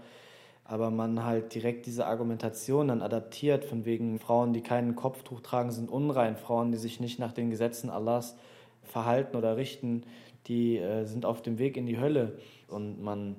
Aber 0.63 0.89
man 0.89 1.23
halt 1.23 1.53
direkt 1.53 1.85
diese 1.85 2.07
Argumentation 2.07 2.87
dann 2.87 3.03
adaptiert, 3.03 3.65
von 3.65 3.85
wegen 3.85 4.19
Frauen, 4.19 4.53
die 4.53 4.61
keinen 4.61 4.95
Kopftuch 4.95 5.41
tragen, 5.41 5.71
sind 5.71 5.91
unrein. 5.91 6.37
Frauen, 6.37 6.71
die 6.71 6.79
sich 6.79 6.99
nicht 6.99 7.19
nach 7.19 7.33
den 7.33 7.51
Gesetzen 7.51 7.91
Allahs 7.91 8.35
verhalten 8.81 9.35
oder 9.37 9.57
richten, 9.57 10.03
die 10.47 10.77
äh, 10.77 11.05
sind 11.05 11.25
auf 11.25 11.41
dem 11.41 11.59
Weg 11.59 11.77
in 11.77 11.85
die 11.85 11.99
Hölle 11.99 12.39
und 12.67 13.01
man 13.01 13.35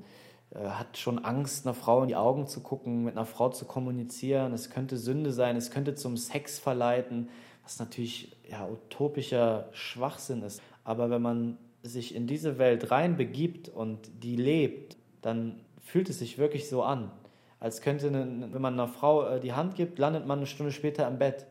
äh, 0.51 0.59
hat 0.59 0.99
schon 0.99 1.25
Angst, 1.25 1.67
einer 1.67 1.75
Frau 1.75 2.03
in 2.03 2.09
die 2.09 2.17
Augen 2.17 2.47
zu 2.47 2.61
gucken, 2.61 3.05
mit 3.05 3.17
einer 3.17 3.27
Frau 3.27 3.49
zu 3.49 3.65
kommunizieren. 3.65 4.53
Es 4.53 4.71
könnte 4.71 4.97
Sünde 4.97 5.33
sein, 5.33 5.57
es 5.57 5.71
könnte 5.71 5.95
zum 5.95 6.17
Sex 6.17 6.59
verleiten, 6.59 7.29
was 7.67 7.81
natürlich 7.81 8.37
ja, 8.49 8.65
utopischer 8.65 9.69
Schwachsinn 9.73 10.43
ist. 10.43 10.63
Aber 10.85 11.11
wenn 11.11 11.21
man 11.21 11.59
sich 11.83 12.15
in 12.15 12.29
diese 12.29 12.59
Welt 12.59 12.93
reinbegibt 12.93 13.69
und 13.69 13.99
die 14.23 14.37
lebt, 14.37 14.97
dann 15.21 15.61
fühlt 15.81 16.09
es 16.09 16.21
sich 16.21 16.39
wirklich 16.39 16.69
so 16.69 16.85
an. 16.85 17.11
Als 17.59 17.83
könnte, 17.83 18.07
eine, 18.07 18.49
wenn 18.53 18.63
man 18.63 18.75
einer 18.75 18.87
Frau 18.87 19.27
äh, 19.27 19.41
die 19.41 19.53
Hand 19.53 19.75
gibt, 19.75 19.99
landet 19.99 20.29
man 20.29 20.39
eine 20.39 20.47
Stunde 20.47 20.71
später 20.71 21.09
im 21.09 21.19
Bett. 21.19 21.47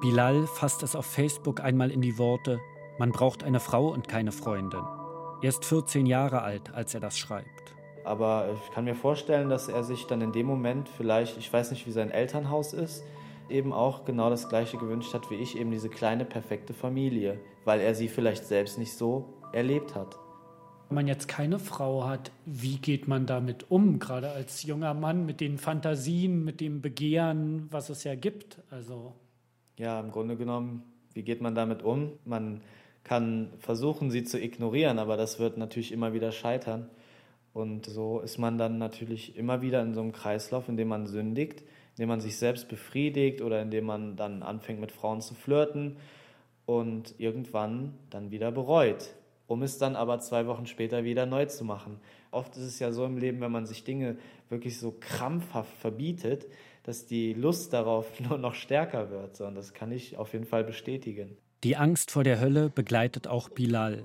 Bilal 0.00 0.48
fasst 0.48 0.82
es 0.82 0.96
auf 0.96 1.06
Facebook 1.06 1.60
einmal 1.60 1.92
in 1.92 2.00
die 2.00 2.18
Worte, 2.18 2.58
man 2.98 3.12
braucht 3.12 3.44
eine 3.44 3.60
Frau 3.60 3.88
und 3.88 4.08
keine 4.08 4.32
Freundin. 4.32 4.82
Er 5.42 5.48
ist 5.48 5.64
14 5.64 6.06
Jahre 6.06 6.42
alt, 6.42 6.74
als 6.74 6.92
er 6.94 7.00
das 7.00 7.16
schreibt. 7.16 7.46
Aber 8.02 8.48
ich 8.52 8.74
kann 8.74 8.84
mir 8.84 8.96
vorstellen, 8.96 9.48
dass 9.48 9.68
er 9.68 9.84
sich 9.84 10.06
dann 10.06 10.22
in 10.22 10.32
dem 10.32 10.46
Moment 10.46 10.88
vielleicht, 10.88 11.38
ich 11.38 11.52
weiß 11.52 11.70
nicht, 11.70 11.86
wie 11.86 11.92
sein 11.92 12.10
Elternhaus 12.10 12.72
ist, 12.72 13.04
eben 13.50 13.72
auch 13.72 14.04
genau 14.04 14.30
das 14.30 14.48
gleiche 14.48 14.78
gewünscht 14.78 15.12
hat 15.14 15.30
wie 15.30 15.36
ich, 15.36 15.58
eben 15.58 15.70
diese 15.70 15.88
kleine 15.88 16.24
perfekte 16.24 16.74
Familie, 16.74 17.38
weil 17.64 17.80
er 17.80 17.94
sie 17.94 18.08
vielleicht 18.08 18.46
selbst 18.46 18.78
nicht 18.78 18.92
so 18.92 19.34
erlebt 19.52 19.94
hat. 19.94 20.18
Wenn 20.88 20.96
man 20.96 21.06
jetzt 21.06 21.28
keine 21.28 21.58
Frau 21.58 22.04
hat, 22.04 22.32
wie 22.46 22.78
geht 22.78 23.06
man 23.06 23.26
damit 23.26 23.70
um, 23.70 23.98
gerade 23.98 24.30
als 24.30 24.64
junger 24.64 24.92
Mann 24.94 25.24
mit 25.24 25.40
den 25.40 25.56
Fantasien, 25.56 26.44
mit 26.44 26.60
dem 26.60 26.80
Begehren, 26.80 27.68
was 27.70 27.90
es 27.90 28.02
ja 28.02 28.16
gibt? 28.16 28.58
Also 28.70 29.14
ja, 29.76 29.98
im 29.98 30.10
Grunde 30.10 30.36
genommen, 30.36 30.82
wie 31.14 31.22
geht 31.22 31.40
man 31.40 31.54
damit 31.54 31.82
um? 31.82 32.12
Man 32.24 32.60
kann 33.02 33.52
versuchen, 33.58 34.10
sie 34.10 34.24
zu 34.24 34.38
ignorieren, 34.38 34.98
aber 34.98 35.16
das 35.16 35.38
wird 35.38 35.56
natürlich 35.56 35.92
immer 35.92 36.12
wieder 36.12 36.32
scheitern. 36.32 36.90
Und 37.52 37.86
so 37.86 38.20
ist 38.20 38.38
man 38.38 38.58
dann 38.58 38.78
natürlich 38.78 39.36
immer 39.36 39.62
wieder 39.62 39.82
in 39.82 39.94
so 39.94 40.00
einem 40.00 40.12
Kreislauf, 40.12 40.68
in 40.68 40.76
dem 40.76 40.88
man 40.88 41.06
sündigt, 41.06 41.64
in 42.00 42.04
dem 42.04 42.08
man 42.08 42.20
sich 42.22 42.38
selbst 42.38 42.66
befriedigt 42.68 43.42
oder 43.42 43.60
in 43.60 43.70
dem 43.70 43.84
man 43.84 44.16
dann 44.16 44.42
anfängt 44.42 44.80
mit 44.80 44.90
Frauen 44.90 45.20
zu 45.20 45.34
flirten 45.34 45.98
und 46.64 47.14
irgendwann 47.18 47.92
dann 48.08 48.30
wieder 48.30 48.50
bereut, 48.50 49.10
um 49.46 49.62
es 49.62 49.76
dann 49.76 49.96
aber 49.96 50.18
zwei 50.18 50.46
Wochen 50.46 50.64
später 50.64 51.04
wieder 51.04 51.26
neu 51.26 51.44
zu 51.44 51.62
machen. 51.62 52.00
Oft 52.30 52.56
ist 52.56 52.62
es 52.62 52.78
ja 52.78 52.90
so 52.90 53.04
im 53.04 53.18
Leben, 53.18 53.42
wenn 53.42 53.52
man 53.52 53.66
sich 53.66 53.84
Dinge 53.84 54.16
wirklich 54.48 54.78
so 54.78 54.96
krampfhaft 54.98 55.76
verbietet, 55.76 56.46
dass 56.84 57.04
die 57.04 57.34
Lust 57.34 57.74
darauf 57.74 58.18
nur 58.26 58.38
noch 58.38 58.54
stärker 58.54 59.10
wird. 59.10 59.38
Und 59.42 59.54
das 59.54 59.74
kann 59.74 59.92
ich 59.92 60.16
auf 60.16 60.32
jeden 60.32 60.46
Fall 60.46 60.64
bestätigen. 60.64 61.36
Die 61.64 61.76
Angst 61.76 62.10
vor 62.10 62.24
der 62.24 62.40
Hölle 62.40 62.70
begleitet 62.70 63.28
auch 63.28 63.50
Bilal. 63.50 64.04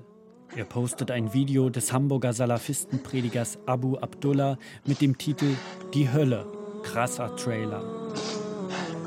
Er 0.54 0.66
postet 0.66 1.10
ein 1.10 1.32
Video 1.32 1.70
des 1.70 1.94
Hamburger 1.94 2.34
Salafistenpredigers 2.34 3.58
Abu 3.64 3.96
Abdullah 3.96 4.58
mit 4.84 5.00
dem 5.00 5.16
Titel 5.16 5.54
Die 5.94 6.12
Hölle. 6.12 6.55
Krasser 6.92 7.34
Trailer. 7.36 7.82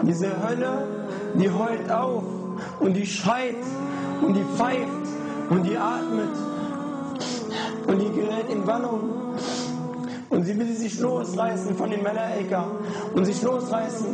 Diese 0.03 0.27
Hölle, 0.27 0.88
die 1.36 1.50
heult 1.50 1.91
auf 1.91 2.24
und 2.79 2.93
die 2.93 3.05
schreit 3.05 3.63
und 4.21 4.33
die 4.33 4.45
pfeift 4.55 5.07
und 5.50 5.63
die 5.63 5.77
atmet 5.77 6.36
und 7.88 8.00
die 8.00 8.12
gerät 8.12 8.50
in 8.50 8.65
Wallung. 8.65 9.36
Und 10.29 10.43
sie 10.43 10.57
will 10.59 10.74
sich 10.75 11.00
losreißen 11.00 11.75
von 11.75 11.89
den 11.89 12.03
Malaika 12.03 12.65
und 13.15 13.25
sich 13.25 13.41
losreißen 13.41 14.07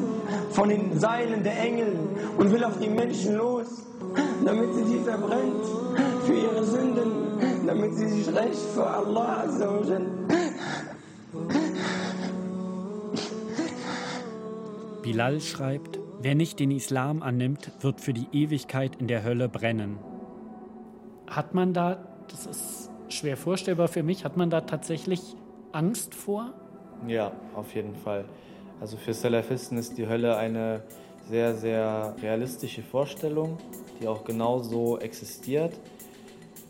von 0.51 0.69
den 0.69 0.98
Seilen 1.00 1.43
der 1.43 1.60
Engel 1.60 1.98
und 2.38 2.51
will 2.51 2.63
auf 2.63 2.79
die 2.79 2.89
Menschen 2.89 3.36
los 3.36 3.86
damit 4.45 4.74
sie 4.75 4.84
sie 4.84 5.00
verbrennt 5.00 5.65
für 6.25 6.34
ihre 6.34 6.63
Sünden, 6.63 7.12
damit 7.65 7.95
sie 7.95 8.07
sich 8.07 8.27
rächt 8.27 8.65
für 8.74 8.86
Allah 8.86 9.43
Azzawajal. 9.43 10.05
Bilal 15.05 15.39
schreibt, 15.39 16.00
wer 16.19 16.33
nicht 16.33 16.59
den 16.59 16.71
Islam 16.71 17.21
annimmt, 17.21 17.71
wird 17.81 18.01
für 18.01 18.12
die 18.12 18.27
Ewigkeit 18.33 18.95
in 18.95 19.07
der 19.07 19.24
Hölle 19.24 19.47
brennen. 19.47 20.00
Hat 21.27 21.53
man 21.53 21.74
da, 21.74 22.07
das 22.27 22.47
ist 22.47 22.89
schwer 23.09 23.38
vorstellbar 23.38 23.88
für 23.88 24.03
mich, 24.03 24.25
hat 24.25 24.35
man 24.35 24.50
da 24.50 24.62
tatsächlich 24.62 25.21
Angst 25.71 26.15
vor? 26.15 26.53
Ja, 27.07 27.31
auf 27.55 27.75
jeden 27.75 27.95
Fall. 27.95 28.25
Also 28.81 28.97
für 28.97 29.13
Salafisten 29.13 29.77
ist 29.77 29.97
die 29.97 30.07
Hölle 30.07 30.38
eine 30.38 30.81
sehr, 31.29 31.55
sehr 31.55 32.15
realistische 32.21 32.81
Vorstellung 32.81 33.59
die 34.00 34.07
auch 34.07 34.24
genau 34.24 34.59
so 34.59 34.97
existiert. 35.00 35.74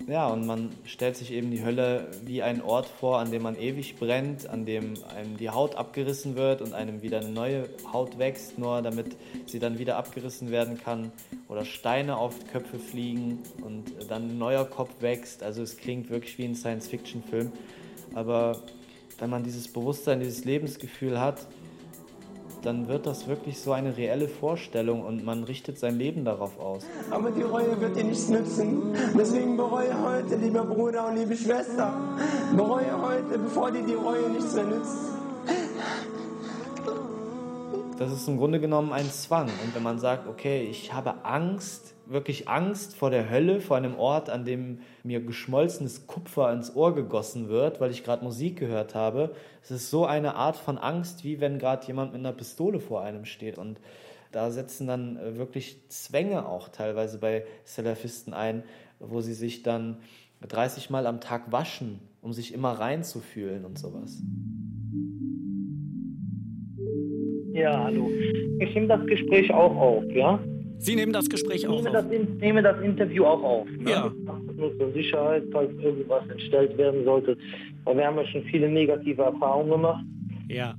Ja, 0.07 0.27
und 0.27 0.45
man 0.45 0.69
stellt 0.85 1.17
sich 1.17 1.31
eben 1.31 1.49
die 1.49 1.65
Hölle 1.65 2.11
wie 2.23 2.43
einen 2.43 2.61
Ort 2.61 2.87
vor, 2.87 3.17
an 3.17 3.31
dem 3.31 3.41
man 3.41 3.57
ewig 3.57 3.95
brennt, 3.95 4.47
an 4.47 4.63
dem 4.63 4.93
einem 5.15 5.35
die 5.37 5.49
Haut 5.49 5.75
abgerissen 5.75 6.35
wird 6.35 6.61
und 6.61 6.73
einem 6.73 7.01
wieder 7.01 7.21
eine 7.21 7.29
neue 7.29 7.67
Haut 7.91 8.19
wächst, 8.19 8.59
nur 8.59 8.83
damit 8.83 9.15
sie 9.47 9.57
dann 9.57 9.79
wieder 9.79 9.97
abgerissen 9.97 10.51
werden 10.51 10.77
kann. 10.77 11.11
Oder 11.47 11.65
Steine 11.65 12.17
auf 12.17 12.35
Köpfe 12.51 12.77
fliegen 12.77 13.39
und 13.63 13.93
dann 14.07 14.29
ein 14.29 14.37
neuer 14.37 14.65
Kopf 14.65 14.91
wächst. 14.99 15.41
Also 15.41 15.63
es 15.63 15.75
klingt 15.75 16.11
wirklich 16.11 16.37
wie 16.37 16.45
ein 16.45 16.55
Science-Fiction-Film. 16.55 17.51
Aber 18.13 18.61
wenn 19.17 19.31
man 19.31 19.43
dieses 19.43 19.67
Bewusstsein, 19.67 20.19
dieses 20.19 20.45
Lebensgefühl 20.45 21.19
hat, 21.19 21.47
dann 22.65 22.87
wird 22.87 23.05
das 23.05 23.27
wirklich 23.27 23.59
so 23.59 23.71
eine 23.71 23.95
reelle 23.95 24.27
Vorstellung 24.27 25.03
und 25.03 25.23
man 25.23 25.43
richtet 25.43 25.77
sein 25.77 25.97
Leben 25.97 26.25
darauf 26.25 26.59
aus. 26.59 26.83
Aber 27.11 27.31
die 27.31 27.43
Reue 27.43 27.79
wird 27.79 27.95
dir 27.95 28.03
nichts 28.03 28.29
nützen. 28.29 28.93
Deswegen 29.17 29.55
bereue 29.55 29.93
heute, 30.01 30.35
lieber 30.35 30.63
Bruder 30.63 31.07
und 31.07 31.17
liebe 31.17 31.35
Schwester, 31.35 31.93
bereue 32.55 33.01
heute, 33.01 33.37
bevor 33.37 33.71
dir 33.71 33.83
die 33.83 33.93
Reue 33.93 34.29
nichts 34.29 34.53
mehr 34.55 34.65
nützt. 34.65 35.14
Das 37.97 38.11
ist 38.11 38.27
im 38.27 38.35
Grunde 38.35 38.59
genommen 38.59 38.91
ein 38.91 39.09
Zwang. 39.09 39.47
Und 39.63 39.73
wenn 39.73 39.83
man 39.83 39.99
sagt, 39.99 40.27
okay, 40.27 40.67
ich 40.69 40.91
habe 40.91 41.23
Angst, 41.23 41.95
wirklich 42.05 42.49
Angst 42.49 42.93
vor 42.93 43.09
der 43.09 43.29
Hölle, 43.29 43.61
vor 43.61 43.77
einem 43.77 43.95
Ort, 43.97 44.29
an 44.29 44.43
dem 44.43 44.79
mir 45.03 45.21
geschmolzenes 45.21 46.05
Kupfer 46.05 46.51
ins 46.51 46.75
Ohr 46.75 46.93
gegossen 46.93 47.47
wird, 47.47 47.79
weil 47.79 47.91
ich 47.91 48.03
gerade 48.03 48.25
Musik 48.25 48.59
gehört 48.59 48.95
habe. 48.95 49.33
Es 49.63 49.71
ist 49.71 49.89
so 49.89 50.05
eine 50.05 50.35
Art 50.35 50.57
von 50.57 50.77
Angst, 50.77 51.23
wie 51.23 51.39
wenn 51.39 51.57
gerade 51.57 51.87
jemand 51.87 52.11
mit 52.11 52.19
einer 52.19 52.33
Pistole 52.33 52.81
vor 52.81 53.01
einem 53.01 53.23
steht. 53.23 53.57
Und 53.57 53.79
da 54.33 54.51
setzen 54.51 54.87
dann 54.87 55.15
äh, 55.15 55.37
wirklich 55.37 55.87
Zwänge 55.87 56.45
auch 56.45 56.67
teilweise 56.67 57.19
bei 57.19 57.45
Salafisten 57.63 58.33
ein, 58.33 58.63
wo 58.99 59.21
sie 59.21 59.33
sich 59.33 59.63
dann 59.63 59.99
30 60.45 60.89
Mal 60.89 61.07
am 61.07 61.21
Tag 61.21 61.53
waschen, 61.53 62.01
um 62.21 62.33
sich 62.33 62.53
immer 62.53 62.73
reinzufühlen 62.73 63.63
und 63.63 63.79
sowas. 63.79 64.21
Ja, 67.55 67.85
hallo. 67.85 68.11
Ich 68.59 68.75
nehme 68.75 68.87
das 68.87 69.05
Gespräch 69.05 69.49
auch 69.53 69.75
auf, 69.77 70.03
ja? 70.11 70.39
Sie 70.77 70.93
nehmen 70.93 71.13
das 71.13 71.29
Gespräch 71.29 71.65
auch 71.65 71.81
nehme 71.81 71.97
auf? 71.97 72.05
Das, 72.05 72.11
ich 72.11 72.29
nehme 72.41 72.61
das 72.61 72.81
Interview 72.81 73.23
auch 73.23 73.41
auf. 73.41 73.67
Ne? 73.79 73.91
Ja. 73.91 74.11
Nur 74.57 74.77
zur 74.77 74.91
Sicherheit, 74.91 75.43
falls 75.53 75.71
irgendwas 75.81 76.27
entstellt 76.29 76.77
werden 76.77 77.05
sollte. 77.05 77.37
Weil 77.85 77.95
wir 77.95 78.07
haben 78.07 78.17
ja 78.17 78.27
schon 78.27 78.43
viele 78.43 78.67
negative 78.67 79.21
Erfahrungen 79.21 79.71
gemacht. 79.71 80.03
Ja. 80.49 80.75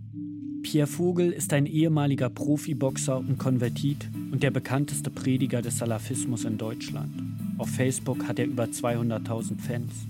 Pierre 0.63 0.87
Vogel 0.87 1.33
ist 1.33 1.55
ein 1.55 1.65
ehemaliger 1.65 2.29
Profiboxer 2.29 3.19
und 3.19 3.39
Konvertit 3.39 4.11
und 4.31 4.43
der 4.43 4.51
bekannteste 4.51 5.09
Prediger 5.11 5.63
des 5.63 5.79
Salafismus 5.79 6.45
in 6.45 6.59
Deutschland. 6.59 7.11
Auf 7.57 7.71
Facebook 7.71 8.29
hat 8.29 8.39
er 8.39 8.45
über 8.45 8.65
200.000 8.65 9.61
Fans. 9.61 10.07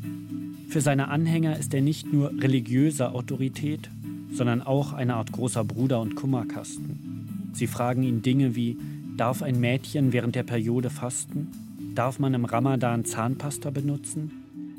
Für 0.68 0.80
seine 0.80 1.08
Anhänger 1.08 1.56
ist 1.58 1.72
er 1.74 1.80
nicht 1.80 2.12
nur 2.12 2.32
religiöser 2.40 3.14
Autorität, 3.14 3.88
sondern 4.30 4.62
auch 4.62 4.92
eine 4.92 5.14
Art 5.14 5.32
großer 5.32 5.64
Bruder 5.64 6.00
und 6.00 6.14
Kummerkasten. 6.14 7.50
Sie 7.52 7.66
fragen 7.66 8.02
ihn 8.02 8.22
Dinge 8.22 8.54
wie, 8.54 8.76
darf 9.16 9.42
ein 9.42 9.60
Mädchen 9.60 10.12
während 10.12 10.34
der 10.34 10.42
Periode 10.42 10.90
fasten? 10.90 11.48
Darf 11.94 12.18
man 12.18 12.34
im 12.34 12.44
Ramadan 12.44 13.04
Zahnpasta 13.04 13.70
benutzen? 13.70 14.30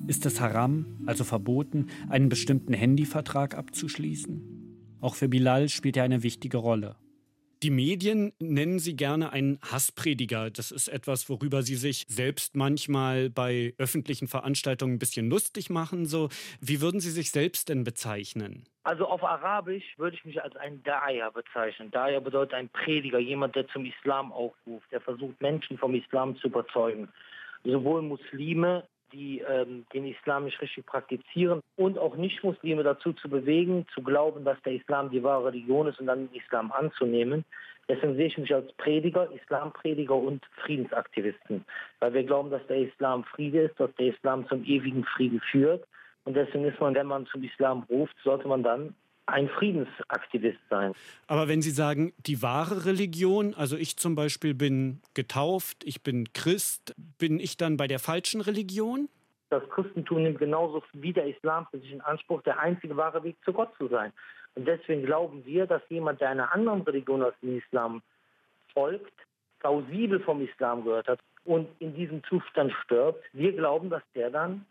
Ist 0.07 0.25
es 0.25 0.39
haram, 0.39 0.85
also 1.05 1.23
verboten, 1.23 1.87
einen 2.09 2.29
bestimmten 2.29 2.73
Handyvertrag 2.73 3.57
abzuschließen? 3.57 4.41
Auch 5.01 5.15
für 5.15 5.27
Bilal 5.27 5.69
spielt 5.69 5.97
er 5.97 6.03
eine 6.03 6.23
wichtige 6.23 6.57
Rolle. 6.57 6.95
Die 7.63 7.71
Medien 7.71 8.33
nennen 8.39 8.77
sie 8.77 8.95
gerne 8.95 9.31
einen 9.33 9.59
Hassprediger. 9.61 10.51
Das 10.51 10.69
ist 10.69 10.89
etwas, 10.89 11.27
worüber 11.27 11.63
sie 11.63 11.75
sich 11.75 12.05
selbst 12.07 12.55
manchmal 12.55 13.31
bei 13.31 13.73
öffentlichen 13.79 14.27
Veranstaltungen 14.27 14.95
ein 14.95 14.99
bisschen 14.99 15.27
lustig 15.27 15.71
machen. 15.71 16.05
So, 16.05 16.29
wie 16.61 16.81
würden 16.81 16.99
Sie 16.99 17.09
sich 17.09 17.31
selbst 17.31 17.69
denn 17.69 17.83
bezeichnen? 17.83 18.67
Also 18.83 19.07
auf 19.07 19.23
Arabisch 19.23 19.97
würde 19.97 20.15
ich 20.15 20.23
mich 20.23 20.41
als 20.41 20.55
ein 20.57 20.83
Daya 20.83 21.31
bezeichnen. 21.31 21.89
Daya 21.89 22.19
bedeutet 22.19 22.53
ein 22.53 22.69
Prediger, 22.69 23.19
jemand, 23.19 23.55
der 23.55 23.67
zum 23.69 23.85
Islam 23.85 24.31
aufruft, 24.31 24.91
der 24.91 25.01
versucht, 25.01 25.41
Menschen 25.41 25.79
vom 25.79 25.95
Islam 25.95 26.37
zu 26.37 26.47
überzeugen. 26.47 27.09
Sowohl 27.63 28.03
Muslime 28.03 28.87
die 29.11 29.39
ähm, 29.39 29.85
den 29.93 30.05
Islam 30.05 30.45
nicht 30.45 30.61
richtig 30.61 30.85
praktizieren 30.85 31.61
und 31.75 31.97
auch 31.97 32.15
Nicht-Muslime 32.15 32.83
dazu 32.83 33.13
zu 33.13 33.29
bewegen, 33.29 33.85
zu 33.93 34.01
glauben, 34.01 34.45
dass 34.45 34.61
der 34.63 34.73
Islam 34.73 35.09
die 35.09 35.23
wahre 35.23 35.45
Religion 35.45 35.87
ist 35.87 35.99
und 35.99 36.07
dann 36.07 36.27
den 36.27 36.39
Islam 36.39 36.71
anzunehmen. 36.71 37.45
Deswegen 37.89 38.15
sehe 38.15 38.27
ich 38.27 38.37
mich 38.37 38.53
als 38.53 38.71
Prediger, 38.73 39.31
Islamprediger 39.31 40.15
und 40.15 40.45
Friedensaktivisten, 40.63 41.63
weil 41.99 42.13
wir 42.13 42.23
glauben, 42.23 42.49
dass 42.49 42.65
der 42.67 42.79
Islam 42.79 43.23
Friede 43.23 43.61
ist, 43.61 43.79
dass 43.79 43.93
der 43.95 44.07
Islam 44.07 44.47
zum 44.47 44.63
ewigen 44.65 45.05
Frieden 45.05 45.41
führt. 45.51 45.85
Und 46.25 46.35
deswegen 46.35 46.65
ist 46.65 46.79
man, 46.81 46.95
wenn 46.95 47.07
man 47.07 47.25
zum 47.27 47.43
Islam 47.43 47.85
ruft, 47.89 48.15
sollte 48.23 48.47
man 48.47 48.61
dann 48.61 48.93
ein 49.27 49.49
Friedensaktivist 49.49 50.59
sein. 50.69 50.93
Aber 51.27 51.47
wenn 51.47 51.61
Sie 51.61 51.71
sagen, 51.71 52.13
die 52.17 52.41
wahre 52.41 52.85
Religion, 52.85 53.53
also 53.53 53.77
ich 53.77 53.97
zum 53.97 54.15
Beispiel 54.15 54.53
bin 54.53 55.01
getauft, 55.13 55.83
ich 55.83 56.01
bin 56.01 56.31
Christ, 56.33 56.95
bin 57.17 57.39
ich 57.39 57.57
dann 57.57 57.77
bei 57.77 57.87
der 57.87 57.99
falschen 57.99 58.41
Religion? 58.41 59.09
Das 59.49 59.63
Christentum 59.69 60.23
nimmt 60.23 60.39
genauso 60.39 60.83
wie 60.93 61.13
der 61.13 61.27
Islam 61.27 61.67
für 61.71 61.79
sich 61.79 61.91
in 61.91 62.01
Anspruch, 62.01 62.41
der 62.43 62.59
einzige 62.59 62.97
wahre 62.97 63.23
Weg 63.23 63.37
zu 63.45 63.53
Gott 63.53 63.73
zu 63.77 63.87
sein. 63.87 64.11
Und 64.55 64.65
deswegen 64.67 65.05
glauben 65.05 65.45
wir, 65.45 65.67
dass 65.67 65.81
jemand, 65.89 66.19
der 66.19 66.29
einer 66.29 66.51
anderen 66.51 66.81
Religion 66.81 67.21
als 67.21 67.35
dem 67.41 67.57
Islam 67.57 68.01
folgt, 68.73 69.13
plausibel 69.59 70.19
vom 70.19 70.41
Islam 70.41 70.83
gehört 70.83 71.07
hat 71.07 71.19
und 71.45 71.67
in 71.79 71.93
diesem 71.95 72.23
Zustand 72.25 72.73
stirbt, 72.83 73.23
wir 73.33 73.53
glauben, 73.53 73.89
dass 73.89 74.03
der 74.15 74.29
dann 74.29 74.65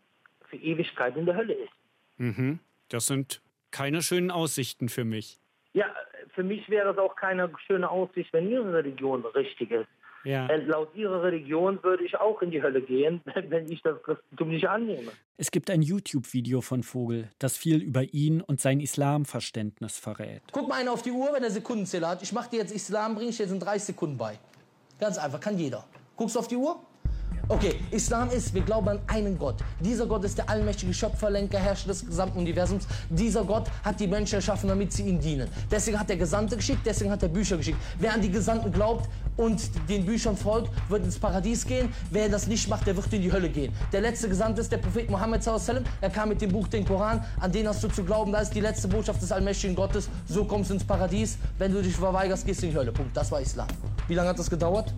für 0.49 0.57
Ewigkeit 0.57 1.15
in 1.15 1.25
der 1.25 1.35
Hölle 1.35 1.53
ist. 1.53 1.73
Mhm. 2.17 2.59
Das 2.89 3.07
sind 3.07 3.41
keine 3.71 4.01
schönen 4.01 4.31
Aussichten 4.31 4.89
für 4.89 5.03
mich. 5.03 5.39
Ja, 5.73 5.85
für 6.33 6.43
mich 6.43 6.69
wäre 6.69 6.93
das 6.93 6.97
auch 6.97 7.15
keine 7.15 7.51
schöne 7.65 7.89
Aussicht, 7.89 8.31
wenn 8.33 8.49
Ihre 8.49 8.73
Religion 8.73 9.25
richtig 9.25 9.71
ist. 9.71 9.87
Ja. 10.23 10.47
Denn 10.47 10.67
laut 10.67 10.93
Ihrer 10.95 11.23
Religion 11.23 11.81
würde 11.83 12.03
ich 12.03 12.17
auch 12.17 12.41
in 12.41 12.51
die 12.51 12.61
Hölle 12.61 12.81
gehen, 12.81 13.21
wenn 13.49 13.71
ich 13.71 13.81
das 13.81 14.01
Christentum 14.03 14.49
nicht 14.49 14.67
annehme. 14.67 15.11
Es 15.37 15.51
gibt 15.51 15.69
ein 15.69 15.81
YouTube-Video 15.81 16.61
von 16.61 16.83
Vogel, 16.83 17.29
das 17.39 17.55
viel 17.55 17.81
über 17.81 18.03
ihn 18.03 18.41
und 18.41 18.59
sein 18.59 18.79
Islamverständnis 18.79 19.97
verrät. 19.99 20.41
Guck 20.51 20.67
mal 20.67 20.81
einer 20.81 20.91
auf 20.91 21.01
die 21.01 21.11
Uhr, 21.11 21.29
wenn 21.33 21.43
er 21.43 21.51
Sekundenzähler 21.51 22.09
hat. 22.09 22.23
Ich 22.23 22.33
mache 22.33 22.49
dir 22.49 22.57
jetzt 22.57 22.75
Islam, 22.75 23.15
bringe 23.15 23.29
ich 23.29 23.37
dir 23.37 23.43
jetzt 23.43 23.53
in 23.53 23.59
30 23.59 23.83
Sekunden 23.83 24.17
bei. 24.17 24.37
Ganz 24.99 25.17
einfach, 25.17 25.39
kann 25.39 25.57
jeder. 25.57 25.85
Guckst 26.15 26.35
du 26.35 26.39
auf 26.39 26.47
die 26.47 26.55
Uhr? 26.55 26.81
Okay, 27.49 27.75
Islam 27.91 28.29
ist, 28.29 28.53
wir 28.53 28.61
glauben 28.61 28.89
an 28.89 28.99
einen 29.07 29.37
Gott. 29.39 29.55
Dieser 29.79 30.05
Gott 30.05 30.25
ist 30.25 30.37
der 30.37 30.49
allmächtige 30.49 30.93
Schöpfer, 30.93 31.29
Lenker, 31.29 31.57
Herrscher 31.57 31.87
des 31.87 32.05
gesamten 32.05 32.39
Universums. 32.39 32.85
Dieser 33.09 33.45
Gott 33.45 33.69
hat 33.85 34.01
die 34.01 34.07
Menschen 34.07 34.35
erschaffen, 34.35 34.67
damit 34.67 34.91
sie 34.91 35.03
ihm 35.03 35.17
dienen. 35.17 35.47
Deswegen 35.71 35.97
hat 35.97 36.09
er 36.09 36.17
Gesandte 36.17 36.57
geschickt, 36.57 36.81
deswegen 36.85 37.09
hat 37.09 37.23
er 37.23 37.29
Bücher 37.29 37.55
geschickt. 37.55 37.77
Wer 37.99 38.13
an 38.13 38.21
die 38.21 38.29
Gesandten 38.29 38.69
glaubt 38.73 39.07
und 39.37 39.61
den 39.87 40.05
Büchern 40.05 40.35
folgt, 40.35 40.71
wird 40.89 41.05
ins 41.05 41.17
Paradies 41.17 41.65
gehen. 41.65 41.87
Wer 42.11 42.27
das 42.27 42.47
nicht 42.47 42.67
macht, 42.67 42.85
der 42.85 42.97
wird 42.97 43.13
in 43.13 43.21
die 43.21 43.31
Hölle 43.31 43.47
gehen. 43.47 43.71
Der 43.93 44.01
letzte 44.01 44.27
Gesandte 44.27 44.59
ist 44.59 44.69
der 44.69 44.79
Prophet 44.79 45.09
Mohammed 45.09 45.41
sallam. 45.41 45.85
Er 46.01 46.09
kam 46.09 46.27
mit 46.27 46.41
dem 46.41 46.51
Buch, 46.51 46.67
den 46.67 46.83
Koran. 46.83 47.23
An 47.39 47.49
den 47.49 47.65
hast 47.65 47.81
du 47.81 47.87
zu 47.87 48.03
glauben. 48.03 48.33
Da 48.33 48.39
ist 48.39 48.53
die 48.53 48.59
letzte 48.59 48.89
Botschaft 48.89 49.21
des 49.21 49.31
allmächtigen 49.31 49.73
Gottes. 49.73 50.09
So 50.27 50.43
kommst 50.43 50.69
du 50.69 50.73
ins 50.73 50.83
Paradies. 50.83 51.37
Wenn 51.57 51.71
du 51.71 51.81
dich 51.81 51.95
verweigerst, 51.95 52.45
gehst 52.45 52.61
du 52.61 52.65
in 52.65 52.73
die 52.73 52.77
Hölle. 52.77 52.91
Punkt. 52.91 53.15
Das 53.15 53.31
war 53.31 53.39
Islam. 53.39 53.67
Wie 54.09 54.15
lange 54.15 54.27
hat 54.27 54.39
das 54.39 54.49
gedauert? 54.49 54.93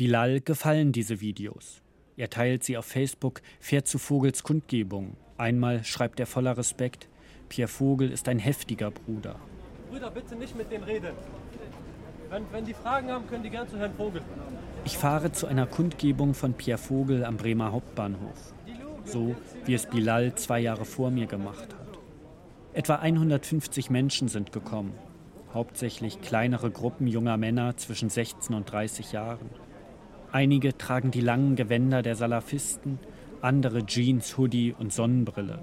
Bilal 0.00 0.40
gefallen 0.40 0.92
diese 0.92 1.20
Videos. 1.20 1.82
Er 2.16 2.30
teilt 2.30 2.64
sie 2.64 2.78
auf 2.78 2.86
Facebook, 2.86 3.42
fährt 3.58 3.86
zu 3.86 3.98
Vogels 3.98 4.42
Kundgebung. 4.42 5.14
Einmal 5.36 5.84
schreibt 5.84 6.18
er 6.20 6.24
voller 6.24 6.56
Respekt, 6.56 7.10
Pierre 7.50 7.68
Vogel 7.68 8.10
ist 8.10 8.26
ein 8.26 8.38
heftiger 8.38 8.90
Bruder. 8.90 9.36
Brüder, 9.90 10.10
bitte 10.10 10.36
nicht 10.36 10.56
mit 10.56 10.72
denen 10.72 10.84
reden. 10.84 11.12
Wenn, 12.30 12.44
wenn 12.50 12.64
die 12.64 12.72
Fragen 12.72 13.10
haben, 13.10 13.26
können 13.26 13.42
die 13.42 13.50
gern 13.50 13.68
zu 13.68 13.76
Herrn 13.76 13.92
Vogel. 13.92 14.22
Ich 14.86 14.96
fahre 14.96 15.32
zu 15.32 15.46
einer 15.46 15.66
Kundgebung 15.66 16.32
von 16.32 16.54
Pierre 16.54 16.78
Vogel 16.78 17.22
am 17.22 17.36
Bremer 17.36 17.70
Hauptbahnhof. 17.70 18.54
So 19.04 19.36
wie 19.66 19.74
es 19.74 19.84
Bilal 19.84 20.34
zwei 20.34 20.60
Jahre 20.60 20.86
vor 20.86 21.10
mir 21.10 21.26
gemacht 21.26 21.74
hat. 21.78 21.98
Etwa 22.72 22.94
150 22.94 23.90
Menschen 23.90 24.28
sind 24.28 24.50
gekommen. 24.50 24.94
Hauptsächlich 25.52 26.22
kleinere 26.22 26.70
Gruppen 26.70 27.06
junger 27.06 27.36
Männer 27.36 27.76
zwischen 27.76 28.08
16 28.08 28.56
und 28.56 28.72
30 28.72 29.12
Jahren. 29.12 29.50
Einige 30.32 30.78
tragen 30.78 31.10
die 31.10 31.20
langen 31.20 31.56
Gewänder 31.56 32.02
der 32.02 32.14
Salafisten, 32.14 33.00
andere 33.42 33.84
Jeans, 33.84 34.38
Hoodie 34.38 34.72
und 34.78 34.92
Sonnenbrille. 34.92 35.58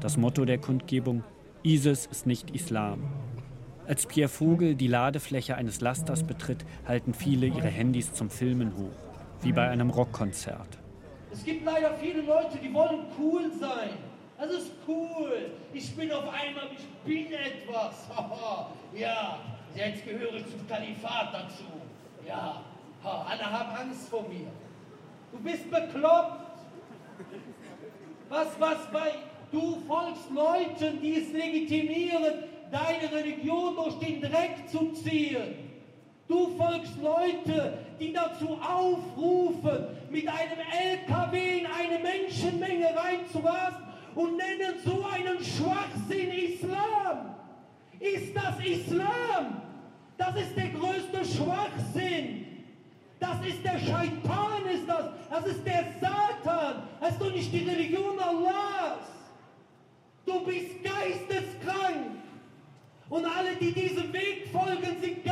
Das 0.00 0.18
Motto 0.18 0.44
der 0.44 0.58
Kundgebung: 0.58 1.24
ISIS 1.62 2.04
ist 2.04 2.26
nicht 2.26 2.50
Islam. 2.50 3.04
Als 3.86 4.04
Pierre 4.04 4.28
Vogel 4.28 4.74
die 4.74 4.88
Ladefläche 4.88 5.56
eines 5.56 5.80
Lasters 5.80 6.22
betritt, 6.22 6.66
halten 6.86 7.14
viele 7.14 7.46
ihre 7.46 7.68
Handys 7.68 8.12
zum 8.12 8.28
Filmen 8.28 8.76
hoch, 8.76 8.96
wie 9.40 9.52
bei 9.52 9.70
einem 9.70 9.88
Rockkonzert. 9.88 10.78
Es 11.32 11.42
gibt 11.42 11.64
leider 11.64 11.94
viele 11.94 12.20
Leute, 12.22 12.58
die 12.62 12.74
wollen 12.74 13.06
cool 13.18 13.50
sein. 13.58 13.96
Das 14.38 14.50
ist 14.50 14.72
cool. 14.86 15.50
Ich 15.72 15.96
bin 15.96 16.12
auf 16.12 16.24
einmal, 16.24 16.68
ich 16.76 16.86
bin 17.06 17.32
etwas. 17.32 18.06
ja, 18.94 19.38
jetzt 19.74 20.04
gehöre 20.04 20.34
ich 20.34 20.44
zum 20.50 20.68
Kalifat 20.68 21.32
dazu. 21.32 21.64
Ja, 22.26 22.62
alle 23.10 23.50
haben 23.50 23.76
Angst 23.76 24.08
vor 24.08 24.22
mir. 24.28 24.50
Du 25.32 25.38
bist 25.38 25.70
bekloppt. 25.70 26.40
Was, 28.28 28.48
was 28.58 28.78
bei, 28.92 29.12
du 29.52 29.76
folgst 29.86 30.30
Leuten, 30.30 31.00
die 31.00 31.20
es 31.20 31.32
legitimieren, 31.32 32.44
deine 32.70 33.12
Religion 33.12 33.76
durch 33.76 33.98
den 33.98 34.20
Dreck 34.20 34.68
zu 34.68 34.92
ziehen. 34.92 35.54
Du 36.26 36.56
folgst 36.56 36.96
Leute, 37.02 37.78
die 38.00 38.12
dazu 38.12 38.58
aufrufen, 38.60 39.86
mit 40.10 40.26
einem 40.26 40.58
LKW 40.58 41.58
in 41.58 41.66
eine 41.66 41.98
Menschenmenge 42.02 42.96
reinzurasen 42.96 43.84
und 44.14 44.36
nennen 44.36 44.74
so 44.84 45.04
einen 45.04 45.38
Schwachsinn 45.44 46.30
Islam. 46.30 47.34
Ist 48.00 48.34
das 48.34 48.58
Islam? 48.64 49.60
Das 50.16 50.34
ist 50.36 50.56
der 50.56 50.68
größte 50.68 51.24
Schwachsinn. 51.24 52.53
Das 53.26 53.46
ist 53.46 53.64
der 53.64 53.78
Scheitan, 53.78 54.66
ist 54.70 54.86
das. 54.86 55.06
Das 55.30 55.46
ist 55.46 55.66
der 55.66 55.84
Satan. 55.98 56.82
Das 57.00 57.10
ist 57.12 57.20
doch 57.20 57.32
nicht 57.32 57.50
die 57.52 57.64
Religion 57.66 58.18
Allahs. 58.18 59.08
Du 60.26 60.44
bist 60.44 60.84
geisteskrank. 60.84 62.18
Und 63.08 63.24
alle, 63.24 63.56
die 63.56 63.72
diesem 63.72 64.12
Weg 64.12 64.48
folgen, 64.52 65.00
sind 65.00 65.23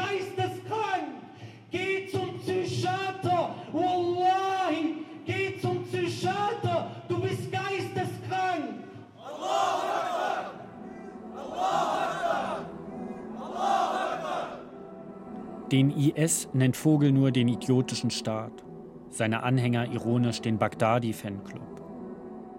Den 15.73 15.91
IS 15.91 16.51
nennt 16.53 16.77
Vogel 16.77 17.13
nur 17.13 17.31
den 17.31 17.49
idiotischen 17.49 18.11
Staat, 18.11 18.53
seine 19.09 19.43
Anhänger 19.43 19.91
ironisch 19.91 20.43
den 20.43 20.59
Baghdadi-Fanclub. 20.59 21.63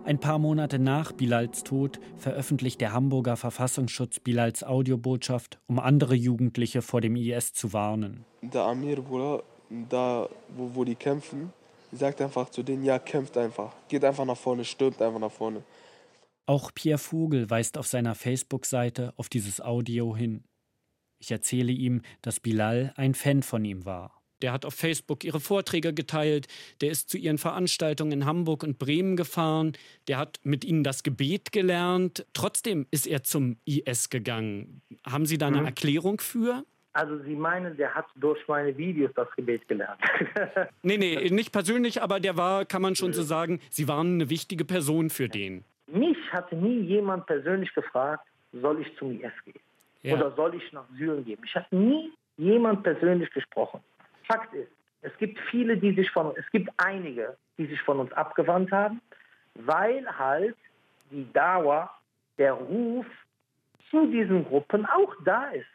Ein 0.03 0.19
paar 0.19 0.39
Monate 0.39 0.79
nach 0.79 1.11
Bilals 1.11 1.63
Tod 1.63 1.99
veröffentlicht 2.17 2.81
der 2.81 2.91
Hamburger 2.91 3.37
Verfassungsschutz 3.37 4.19
Bilals 4.19 4.63
Audiobotschaft, 4.63 5.59
um 5.67 5.77
andere 5.77 6.15
Jugendliche 6.15 6.81
vor 6.81 7.01
dem 7.01 7.15
IS 7.15 7.53
zu 7.53 7.71
warnen. 7.71 8.25
Der 8.41 8.63
Amir, 8.63 8.99
Bruder, 8.99 9.43
da 9.89 10.27
wo, 10.57 10.71
wo 10.73 10.83
die 10.83 10.95
kämpfen, 10.95 11.53
sagt 11.91 12.19
einfach 12.19 12.49
zu 12.49 12.63
denen, 12.63 12.83
ja, 12.83 12.97
kämpft 12.97 13.37
einfach. 13.37 13.73
Geht 13.89 14.03
einfach 14.03 14.25
nach 14.25 14.37
vorne, 14.37 14.65
stürmt 14.65 14.99
einfach 15.03 15.19
nach 15.19 15.31
vorne. 15.31 15.61
Auch 16.47 16.71
Pierre 16.73 16.97
Vogel 16.97 17.47
weist 17.47 17.77
auf 17.77 17.85
seiner 17.85 18.15
Facebook-Seite 18.15 19.13
auf 19.17 19.29
dieses 19.29 19.61
Audio 19.61 20.15
hin. 20.15 20.43
Ich 21.23 21.31
erzähle 21.31 21.71
ihm, 21.71 22.01
dass 22.21 22.41
Bilal 22.41 22.93
ein 22.97 23.13
Fan 23.13 23.43
von 23.43 23.63
ihm 23.63 23.85
war. 23.85 24.11
Der 24.41 24.51
hat 24.51 24.65
auf 24.65 24.73
Facebook 24.73 25.23
ihre 25.23 25.39
Vorträge 25.39 25.93
geteilt, 25.93 26.47
der 26.81 26.91
ist 26.91 27.09
zu 27.09 27.17
ihren 27.17 27.37
Veranstaltungen 27.37 28.11
in 28.11 28.25
Hamburg 28.25 28.61
und 28.63 28.77
Bremen 28.77 29.15
gefahren, 29.15 29.71
der 30.09 30.17
hat 30.17 30.41
mit 30.43 30.65
ihnen 30.65 30.83
das 30.83 31.01
Gebet 31.01 31.53
gelernt. 31.53 32.25
Trotzdem 32.33 32.87
ist 32.91 33.07
er 33.07 33.23
zum 33.23 33.55
IS 33.63 34.09
gegangen. 34.09 34.81
Haben 35.05 35.25
Sie 35.25 35.37
da 35.37 35.47
eine 35.47 35.61
mhm. 35.61 35.67
Erklärung 35.67 36.19
für? 36.19 36.65
Also 36.91 37.17
Sie 37.23 37.35
meinen, 37.35 37.77
der 37.77 37.95
hat 37.95 38.07
durch 38.15 38.45
meine 38.49 38.77
Videos 38.77 39.11
das 39.15 39.31
Gebet 39.37 39.65
gelernt? 39.69 40.01
nee, 40.83 40.97
nee, 40.97 41.29
nicht 41.29 41.53
persönlich, 41.53 42.01
aber 42.01 42.19
der 42.19 42.35
war, 42.35 42.65
kann 42.65 42.81
man 42.81 42.97
schon 42.97 43.13
so 43.13 43.23
sagen, 43.23 43.61
Sie 43.69 43.87
waren 43.87 44.15
eine 44.15 44.29
wichtige 44.29 44.65
Person 44.65 45.09
für 45.09 45.29
den. 45.29 45.63
Mich 45.87 46.17
hat 46.33 46.51
nie 46.51 46.81
jemand 46.81 47.27
persönlich 47.27 47.73
gefragt, 47.73 48.27
soll 48.51 48.81
ich 48.81 48.97
zum 48.97 49.21
IS 49.21 49.31
gehen? 49.45 49.61
Ja. 50.03 50.15
Oder 50.15 50.31
soll 50.31 50.55
ich 50.55 50.71
nach 50.73 50.85
Syrien 50.97 51.25
gehen? 51.25 51.41
Ich 51.43 51.55
habe 51.55 51.75
nie 51.75 52.11
jemand 52.37 52.83
persönlich 52.83 53.31
gesprochen. 53.31 53.81
Fakt 54.27 54.53
ist, 54.53 54.71
es 55.01 55.15
gibt 55.17 55.39
viele, 55.51 55.77
die 55.77 55.93
sich 55.93 56.09
von, 56.11 56.33
es 56.37 56.49
gibt 56.51 56.69
einige, 56.77 57.37
die 57.57 57.65
sich 57.65 57.81
von 57.81 57.99
uns 57.99 58.11
abgewandt 58.13 58.71
haben, 58.71 59.01
weil 59.55 60.05
halt 60.17 60.55
die 61.11 61.31
Dauer, 61.33 61.89
der 62.37 62.53
Ruf 62.53 63.05
zu 63.89 64.07
diesen 64.07 64.45
Gruppen 64.45 64.85
auch 64.85 65.13
da 65.23 65.49
ist. 65.49 65.67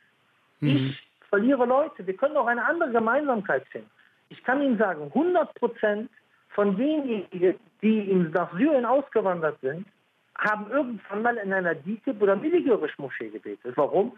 Mhm. 0.61 0.69
Ich 0.69 1.09
verliere 1.29 1.67
Leute. 1.67 2.07
Wir 2.07 2.17
können 2.17 2.37
auch 2.37 2.47
eine 2.47 2.64
andere 2.64 2.91
Gemeinsamkeit 2.91 3.67
finden. 3.69 3.91
Ich 4.31 4.43
kann 4.43 4.62
Ihnen 4.62 4.79
sagen, 4.79 5.05
100 5.05 5.55
Prozent 5.55 6.11
von 6.51 6.77
denjenigen, 6.77 7.55
die 7.83 8.12
nach 8.33 8.53
Syrien 8.53 8.85
ausgewandert 8.85 9.61
sind, 9.61 9.87
haben 10.38 10.70
irgendwann 10.70 11.22
mal 11.22 11.37
in 11.37 11.53
einer 11.53 11.74
DITIB 11.74 12.22
oder 12.22 12.37
Milligörisch-Moschee 12.37 13.31
gebetet. 13.31 13.77
Warum? 13.77 14.12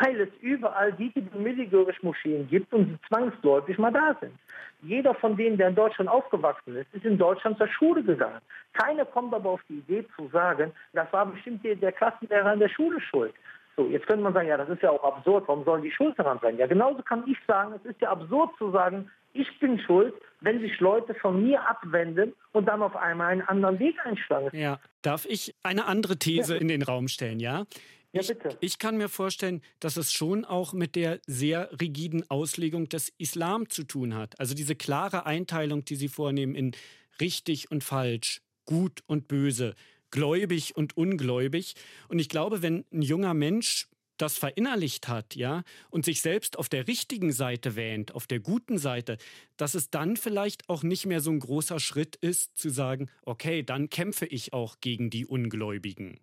weil 0.00 0.20
es 0.20 0.28
überall 0.40 0.92
die 0.92 1.12
Milligörisch-Moscheen 1.34 2.48
gibt 2.48 2.72
und 2.72 2.86
sie 2.86 2.98
zwangsläufig 3.08 3.78
mal 3.78 3.92
da 3.92 4.16
sind. 4.20 4.34
Jeder 4.82 5.14
von 5.14 5.36
denen, 5.36 5.56
der 5.56 5.68
in 5.68 5.74
Deutschland 5.74 6.10
aufgewachsen 6.10 6.76
ist, 6.76 6.92
ist 6.94 7.04
in 7.04 7.18
Deutschland 7.18 7.58
zur 7.58 7.68
Schule 7.68 8.02
gegangen. 8.02 8.40
Keiner 8.74 9.04
kommt 9.04 9.34
aber 9.34 9.50
auf 9.50 9.60
die 9.68 9.78
Idee 9.78 10.04
zu 10.16 10.28
sagen, 10.28 10.72
das 10.92 11.12
war 11.12 11.26
bestimmt 11.26 11.64
der, 11.64 11.76
der 11.76 11.92
Klassenlehrer 11.92 12.52
in 12.52 12.60
der 12.60 12.68
Schule 12.68 13.00
schuld. 13.00 13.34
So, 13.76 13.86
jetzt 13.86 14.06
könnte 14.06 14.22
man 14.22 14.34
sagen, 14.34 14.48
ja, 14.48 14.56
das 14.56 14.68
ist 14.68 14.82
ja 14.82 14.90
auch 14.90 15.04
absurd, 15.04 15.44
warum 15.46 15.64
sollen 15.64 15.82
die 15.82 15.90
schuld 15.90 16.18
daran 16.18 16.38
sein? 16.42 16.56
Ja, 16.58 16.66
genauso 16.66 17.02
kann 17.02 17.24
ich 17.26 17.38
sagen, 17.46 17.74
es 17.76 17.84
ist 17.90 18.00
ja 18.00 18.10
absurd 18.10 18.50
zu 18.58 18.70
sagen, 18.70 19.10
ich 19.38 19.58
bin 19.60 19.78
schuld, 19.80 20.14
wenn 20.40 20.60
sich 20.60 20.78
Leute 20.80 21.14
von 21.14 21.42
mir 21.42 21.68
abwenden 21.68 22.34
und 22.52 22.66
dann 22.66 22.82
auf 22.82 22.96
einmal 22.96 23.28
einen 23.28 23.42
anderen 23.42 23.78
Weg 23.78 23.96
einschlagen. 24.04 24.56
Ja, 24.56 24.80
darf 25.02 25.26
ich 25.26 25.54
eine 25.62 25.86
andere 25.86 26.18
These 26.18 26.54
ja. 26.54 26.60
in 26.60 26.68
den 26.68 26.82
Raum 26.82 27.08
stellen, 27.08 27.40
ja? 27.40 27.64
Ja, 28.12 28.22
bitte. 28.22 28.48
Ich, 28.60 28.72
ich, 28.72 28.78
kann 28.78 28.96
mir 28.96 29.08
vorstellen, 29.08 29.60
dass 29.80 29.96
es 29.96 30.12
schon 30.12 30.44
auch 30.44 30.72
mit 30.72 30.96
der 30.96 31.20
sehr 31.26 31.70
rigiden 31.80 32.28
Auslegung 32.30 32.88
des 32.88 33.12
Islam 33.18 33.68
zu 33.68 33.84
tun 33.84 34.14
hat. 34.14 34.40
Also 34.40 34.54
diese 34.54 34.74
klare 34.74 35.26
Einteilung, 35.26 35.84
die 35.84 35.96
Sie 35.96 36.08
vornehmen 36.08 36.54
in 36.54 36.72
richtig 37.20 37.70
und 37.70 37.84
falsch, 37.84 38.40
gut 38.64 39.02
und 39.06 39.28
böse, 39.28 39.74
gläubig 40.10 40.74
und 40.74 40.96
ungläubig. 40.96 41.74
Und 42.08 42.18
ich 42.18 42.30
glaube, 42.30 42.62
wenn 42.62 42.86
ein 42.92 43.02
junger 43.02 43.34
Mensch 43.34 43.88
das 44.18 44.36
verinnerlicht 44.36 45.08
hat, 45.08 45.34
ja, 45.34 45.62
und 45.90 46.04
sich 46.04 46.20
selbst 46.20 46.58
auf 46.58 46.68
der 46.68 46.86
richtigen 46.86 47.32
Seite 47.32 47.76
wähnt, 47.76 48.14
auf 48.14 48.26
der 48.26 48.40
guten 48.40 48.78
Seite, 48.78 49.18
dass 49.56 49.74
es 49.74 49.90
dann 49.90 50.16
vielleicht 50.16 50.68
auch 50.68 50.82
nicht 50.82 51.06
mehr 51.06 51.20
so 51.20 51.30
ein 51.30 51.40
großer 51.40 51.80
Schritt 51.80 52.16
ist, 52.16 52.58
zu 52.58 52.68
sagen, 52.68 53.10
okay, 53.22 53.62
dann 53.62 53.90
kämpfe 53.90 54.26
ich 54.26 54.52
auch 54.52 54.76
gegen 54.80 55.10
die 55.10 55.26
Ungläubigen. 55.26 56.20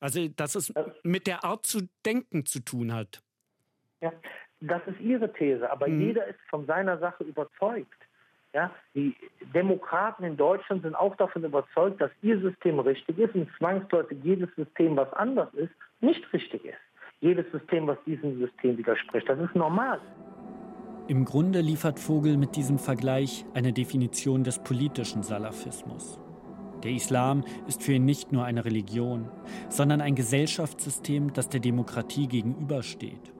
Also, 0.00 0.28
dass 0.28 0.54
es 0.54 0.72
mit 1.02 1.26
der 1.26 1.44
Art 1.44 1.66
zu 1.66 1.88
denken 2.06 2.46
zu 2.46 2.60
tun 2.64 2.94
hat. 2.94 3.22
Ja, 4.00 4.12
das 4.60 4.80
ist 4.86 5.00
Ihre 5.00 5.32
These, 5.32 5.70
aber 5.70 5.88
mhm. 5.88 6.00
jeder 6.00 6.26
ist 6.26 6.40
von 6.48 6.66
seiner 6.66 6.98
Sache 6.98 7.24
überzeugt. 7.24 8.06
Ja, 8.52 8.74
die 8.94 9.14
Demokraten 9.54 10.24
in 10.24 10.36
Deutschland 10.36 10.82
sind 10.82 10.96
auch 10.96 11.14
davon 11.16 11.44
überzeugt, 11.44 12.00
dass 12.00 12.10
ihr 12.20 12.40
System 12.40 12.80
richtig 12.80 13.16
ist 13.18 13.34
und 13.36 13.48
zwangsläufig 13.58 14.18
jedes 14.24 14.52
System, 14.56 14.96
was 14.96 15.12
anders 15.12 15.54
ist, 15.54 15.72
nicht 16.00 16.32
richtig 16.32 16.64
ist. 16.64 16.89
Jedes 17.20 17.50
System, 17.52 17.86
was 17.86 17.98
diesem 18.06 18.38
System 18.38 18.78
widerspricht, 18.78 19.28
das 19.28 19.38
ist 19.38 19.54
normal. 19.54 20.00
Im 21.06 21.24
Grunde 21.24 21.60
liefert 21.60 21.98
Vogel 21.98 22.36
mit 22.36 22.56
diesem 22.56 22.78
Vergleich 22.78 23.44
eine 23.52 23.72
Definition 23.72 24.44
des 24.44 24.58
politischen 24.60 25.22
Salafismus. 25.22 26.18
Der 26.82 26.92
Islam 26.92 27.44
ist 27.66 27.82
für 27.82 27.92
ihn 27.92 28.06
nicht 28.06 28.32
nur 28.32 28.44
eine 28.44 28.64
Religion, 28.64 29.28
sondern 29.68 30.00
ein 30.00 30.14
Gesellschaftssystem, 30.14 31.32
das 31.32 31.50
der 31.50 31.60
Demokratie 31.60 32.26
gegenübersteht. 32.26 33.34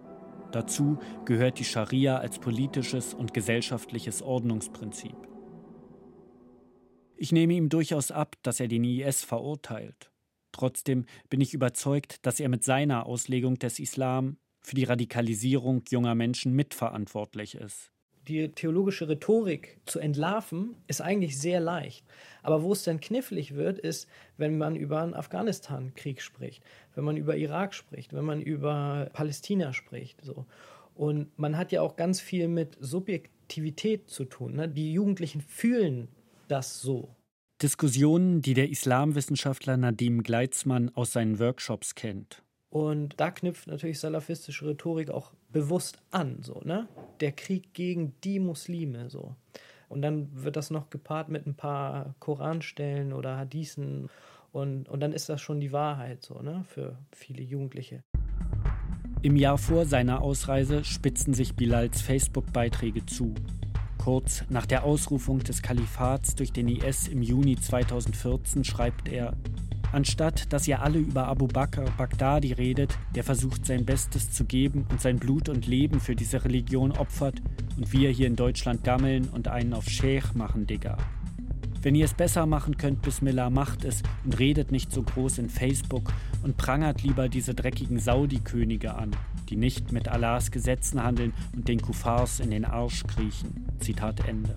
Dazu 0.52 0.98
gehört 1.24 1.58
die 1.58 1.64
Scharia 1.64 2.18
als 2.18 2.38
politisches 2.38 3.14
und 3.14 3.32
gesellschaftliches 3.32 4.20
Ordnungsprinzip. 4.20 5.16
Ich 7.16 7.32
nehme 7.32 7.54
ihm 7.54 7.68
durchaus 7.68 8.10
ab, 8.10 8.36
dass 8.42 8.60
er 8.60 8.68
den 8.68 8.84
IS 8.84 9.24
verurteilt. 9.24 10.09
Trotzdem 10.52 11.06
bin 11.28 11.40
ich 11.40 11.54
überzeugt, 11.54 12.24
dass 12.26 12.40
er 12.40 12.48
mit 12.48 12.64
seiner 12.64 13.06
Auslegung 13.06 13.58
des 13.58 13.78
Islam 13.78 14.36
für 14.60 14.74
die 14.74 14.84
Radikalisierung 14.84 15.82
junger 15.88 16.14
Menschen 16.14 16.52
mitverantwortlich 16.52 17.54
ist 17.54 17.92
die 18.28 18.48
theologische 18.52 19.08
Rhetorik 19.08 19.80
zu 19.86 19.98
entlarven, 19.98 20.76
ist 20.86 21.00
eigentlich 21.00 21.38
sehr 21.38 21.60
leicht. 21.60 22.06
Aber 22.42 22.62
wo 22.62 22.72
es 22.72 22.84
dann 22.84 23.00
knifflig 23.00 23.54
wird, 23.54 23.78
ist, 23.78 24.08
wenn 24.36 24.58
man 24.58 24.76
über 24.76 25.02
einen 25.02 25.14
Afghanistan-Krieg 25.14 26.22
spricht, 26.22 26.62
wenn 26.94 27.04
man 27.04 27.16
über 27.16 27.36
Irak 27.36 27.74
spricht, 27.74 28.12
wenn 28.12 28.24
man 28.24 28.40
über 28.40 29.10
Palästina 29.12 29.72
spricht. 29.72 30.22
So. 30.24 30.46
Und 30.94 31.36
man 31.38 31.56
hat 31.56 31.72
ja 31.72 31.82
auch 31.82 31.96
ganz 31.96 32.20
viel 32.20 32.48
mit 32.48 32.76
Subjektivität 32.80 34.08
zu 34.08 34.24
tun. 34.24 34.54
Ne? 34.54 34.68
Die 34.68 34.92
Jugendlichen 34.92 35.40
fühlen 35.40 36.08
das 36.48 36.80
so. 36.80 37.14
Diskussionen, 37.62 38.40
die 38.40 38.54
der 38.54 38.70
Islamwissenschaftler 38.70 39.76
Nadim 39.76 40.22
Gleitzmann 40.22 40.90
aus 40.94 41.12
seinen 41.12 41.38
Workshops 41.38 41.94
kennt. 41.94 42.42
Und 42.70 43.20
da 43.20 43.30
knüpft 43.30 43.66
natürlich 43.66 43.98
salafistische 43.98 44.66
Rhetorik 44.66 45.10
auch 45.10 45.32
bewusst 45.50 45.98
an, 46.10 46.38
so, 46.42 46.60
ne? 46.64 46.88
Der 47.20 47.32
Krieg 47.32 47.74
gegen 47.74 48.14
die 48.22 48.38
Muslime, 48.38 49.10
so. 49.10 49.34
Und 49.88 50.02
dann 50.02 50.28
wird 50.32 50.56
das 50.56 50.70
noch 50.70 50.88
gepaart 50.88 51.28
mit 51.28 51.46
ein 51.46 51.56
paar 51.56 52.14
Koranstellen 52.20 53.12
oder 53.12 53.36
Hadithen 53.36 54.08
und, 54.52 54.88
und 54.88 55.00
dann 55.00 55.12
ist 55.12 55.28
das 55.28 55.40
schon 55.40 55.60
die 55.60 55.72
Wahrheit, 55.72 56.22
so, 56.22 56.40
ne? 56.40 56.64
Für 56.68 56.96
viele 57.12 57.42
Jugendliche. 57.42 58.04
Im 59.22 59.36
Jahr 59.36 59.58
vor 59.58 59.84
seiner 59.84 60.22
Ausreise 60.22 60.82
spitzen 60.84 61.34
sich 61.34 61.54
Bilals 61.54 62.00
Facebook-Beiträge 62.00 63.04
zu. 63.04 63.34
Kurz 64.00 64.44
nach 64.48 64.64
der 64.64 64.84
Ausrufung 64.84 65.40
des 65.40 65.60
Kalifats 65.60 66.34
durch 66.34 66.52
den 66.54 66.68
IS 66.68 67.06
im 67.06 67.20
Juni 67.20 67.56
2014 67.56 68.64
schreibt 68.64 69.08
er, 69.08 69.34
Anstatt 69.92 70.50
dass 70.54 70.66
ihr 70.66 70.80
alle 70.80 70.98
über 70.98 71.28
Abu 71.28 71.46
Bakr 71.46 71.84
Baghdadi 71.98 72.54
redet, 72.54 72.96
der 73.14 73.24
versucht 73.24 73.66
sein 73.66 73.84
Bestes 73.84 74.32
zu 74.32 74.46
geben 74.46 74.86
und 74.90 75.02
sein 75.02 75.18
Blut 75.18 75.50
und 75.50 75.66
Leben 75.66 76.00
für 76.00 76.16
diese 76.16 76.42
Religion 76.46 76.92
opfert 76.92 77.42
und 77.76 77.92
wir 77.92 78.08
hier 78.08 78.26
in 78.26 78.36
Deutschland 78.36 78.84
gammeln 78.84 79.28
und 79.28 79.48
einen 79.48 79.74
auf 79.74 79.86
Sheikh 79.86 80.28
machen, 80.34 80.66
Digga. 80.66 80.96
Wenn 81.82 81.94
ihr 81.94 82.06
es 82.06 82.14
besser 82.14 82.46
machen 82.46 82.78
könnt, 82.78 83.02
Bismillah, 83.02 83.50
macht 83.50 83.84
es 83.84 84.02
und 84.24 84.38
redet 84.38 84.72
nicht 84.72 84.92
so 84.92 85.02
groß 85.02 85.36
in 85.36 85.50
Facebook 85.50 86.10
und 86.42 86.56
prangert 86.56 87.02
lieber 87.02 87.28
diese 87.28 87.54
dreckigen 87.54 87.98
Saudi-Könige 87.98 88.94
an, 88.94 89.10
die 89.50 89.56
nicht 89.56 89.92
mit 89.92 90.08
Allahs 90.08 90.50
Gesetzen 90.50 91.02
handeln 91.02 91.32
und 91.54 91.68
den 91.68 91.82
Kufars 91.82 92.40
in 92.40 92.50
den 92.50 92.64
Arsch 92.64 93.04
kriechen. 93.06 93.66
Zitat 93.80 94.26
Ende. 94.26 94.56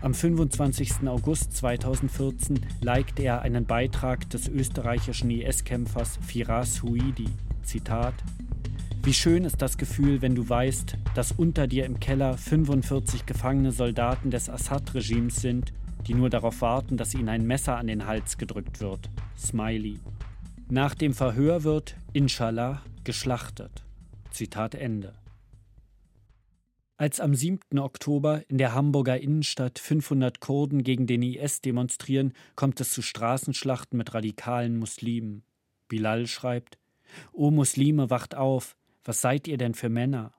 Am 0.00 0.14
25. 0.14 1.08
August 1.08 1.56
2014 1.56 2.60
liked 2.80 3.18
er 3.18 3.42
einen 3.42 3.64
Beitrag 3.64 4.28
des 4.30 4.48
österreichischen 4.48 5.30
IS-Kämpfers 5.30 6.18
Firas 6.26 6.82
Huidi. 6.82 7.28
Zitat: 7.62 8.14
Wie 9.02 9.14
schön 9.14 9.44
ist 9.44 9.60
das 9.62 9.76
Gefühl, 9.76 10.22
wenn 10.22 10.34
du 10.34 10.48
weißt, 10.48 10.96
dass 11.14 11.32
unter 11.32 11.66
dir 11.66 11.84
im 11.84 11.98
Keller 11.98 12.36
45 12.36 13.26
gefangene 13.26 13.72
Soldaten 13.72 14.30
des 14.30 14.48
Assad-Regimes 14.48 15.36
sind, 15.36 15.72
die 16.06 16.14
nur 16.14 16.30
darauf 16.30 16.60
warten, 16.60 16.96
dass 16.96 17.14
ihnen 17.14 17.28
ein 17.28 17.46
Messer 17.46 17.76
an 17.76 17.88
den 17.88 18.06
Hals 18.06 18.38
gedrückt 18.38 18.80
wird. 18.80 19.10
Smiley. 19.36 19.98
Nach 20.70 20.94
dem 20.94 21.12
Verhör 21.12 21.64
wird, 21.64 21.96
inshallah, 22.12 22.82
geschlachtet. 23.02 23.84
Zitat 24.38 24.76
Ende. 24.76 25.14
Als 26.96 27.18
am 27.18 27.34
7. 27.34 27.80
Oktober 27.80 28.48
in 28.48 28.56
der 28.56 28.72
Hamburger 28.72 29.18
Innenstadt 29.20 29.80
500 29.80 30.38
Kurden 30.38 30.84
gegen 30.84 31.08
den 31.08 31.22
IS 31.22 31.60
demonstrieren, 31.60 32.32
kommt 32.54 32.80
es 32.80 32.92
zu 32.92 33.02
Straßenschlachten 33.02 33.98
mit 33.98 34.14
radikalen 34.14 34.78
Muslimen. 34.78 35.42
Bilal 35.88 36.28
schreibt: 36.28 36.78
O 37.32 37.50
Muslime, 37.50 38.10
wacht 38.10 38.36
auf! 38.36 38.76
Was 39.02 39.20
seid 39.22 39.48
ihr 39.48 39.58
denn 39.58 39.74
für 39.74 39.88
Männer? 39.88 40.32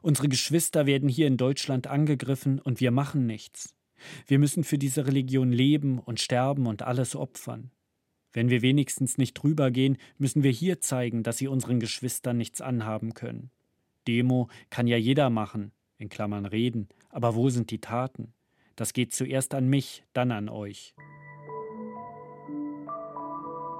Unsere 0.00 0.30
Geschwister 0.30 0.86
werden 0.86 1.10
hier 1.10 1.26
in 1.26 1.36
Deutschland 1.36 1.88
angegriffen 1.88 2.58
und 2.58 2.80
wir 2.80 2.90
machen 2.90 3.26
nichts. 3.26 3.74
Wir 4.26 4.38
müssen 4.38 4.64
für 4.64 4.78
diese 4.78 5.06
Religion 5.06 5.52
leben 5.52 5.98
und 5.98 6.20
sterben 6.20 6.66
und 6.66 6.80
alles 6.80 7.14
opfern. 7.14 7.70
Wenn 8.32 8.48
wir 8.48 8.62
wenigstens 8.62 9.18
nicht 9.18 9.34
drüber 9.34 9.70
gehen, 9.70 9.98
müssen 10.18 10.42
wir 10.42 10.50
hier 10.50 10.80
zeigen, 10.80 11.22
dass 11.22 11.38
sie 11.38 11.48
unseren 11.48 11.80
Geschwistern 11.80 12.38
nichts 12.38 12.60
anhaben 12.60 13.14
können. 13.14 13.50
Demo 14.08 14.48
kann 14.70 14.86
ja 14.86 14.96
jeder 14.96 15.30
machen, 15.30 15.72
in 15.98 16.08
Klammern 16.08 16.46
reden, 16.46 16.88
aber 17.10 17.34
wo 17.34 17.50
sind 17.50 17.70
die 17.70 17.80
Taten? 17.80 18.32
Das 18.74 18.94
geht 18.94 19.12
zuerst 19.12 19.54
an 19.54 19.68
mich, 19.68 20.02
dann 20.12 20.32
an 20.32 20.48
euch. 20.48 20.94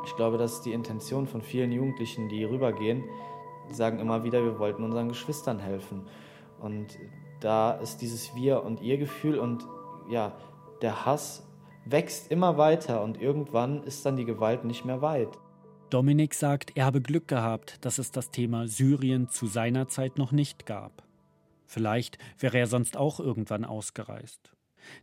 Ich 0.04 0.16
glaube, 0.16 0.36
das 0.36 0.54
ist 0.54 0.62
die 0.62 0.72
Intention 0.72 1.26
von 1.26 1.42
vielen 1.42 1.72
Jugendlichen, 1.72 2.28
die 2.28 2.44
rübergehen. 2.44 3.04
Die 3.70 3.74
sagen 3.74 4.00
immer 4.00 4.24
wieder, 4.24 4.44
wir 4.44 4.58
wollten 4.58 4.82
unseren 4.82 5.08
Geschwistern 5.08 5.58
helfen. 5.58 6.02
Und 6.60 6.98
da 7.40 7.72
ist 7.72 7.98
dieses 7.98 8.34
Wir- 8.34 8.62
und 8.62 8.80
Ihr-Gefühl 8.80 9.38
und 9.38 9.66
ja, 10.10 10.36
der 10.82 11.06
Hass 11.06 11.48
wächst 11.84 12.30
immer 12.30 12.58
weiter 12.58 13.02
und 13.02 13.20
irgendwann 13.20 13.82
ist 13.84 14.04
dann 14.06 14.16
die 14.16 14.24
Gewalt 14.24 14.64
nicht 14.64 14.84
mehr 14.84 15.02
weit. 15.02 15.38
Dominik 15.90 16.34
sagt, 16.34 16.72
er 16.74 16.86
habe 16.86 17.02
Glück 17.02 17.28
gehabt, 17.28 17.84
dass 17.84 17.98
es 17.98 18.10
das 18.10 18.30
Thema 18.30 18.66
Syrien 18.66 19.28
zu 19.28 19.46
seiner 19.46 19.88
Zeit 19.88 20.16
noch 20.16 20.32
nicht 20.32 20.64
gab. 20.64 21.02
Vielleicht 21.66 22.18
wäre 22.38 22.58
er 22.58 22.66
sonst 22.66 22.96
auch 22.96 23.20
irgendwann 23.20 23.64
ausgereist. 23.64 24.54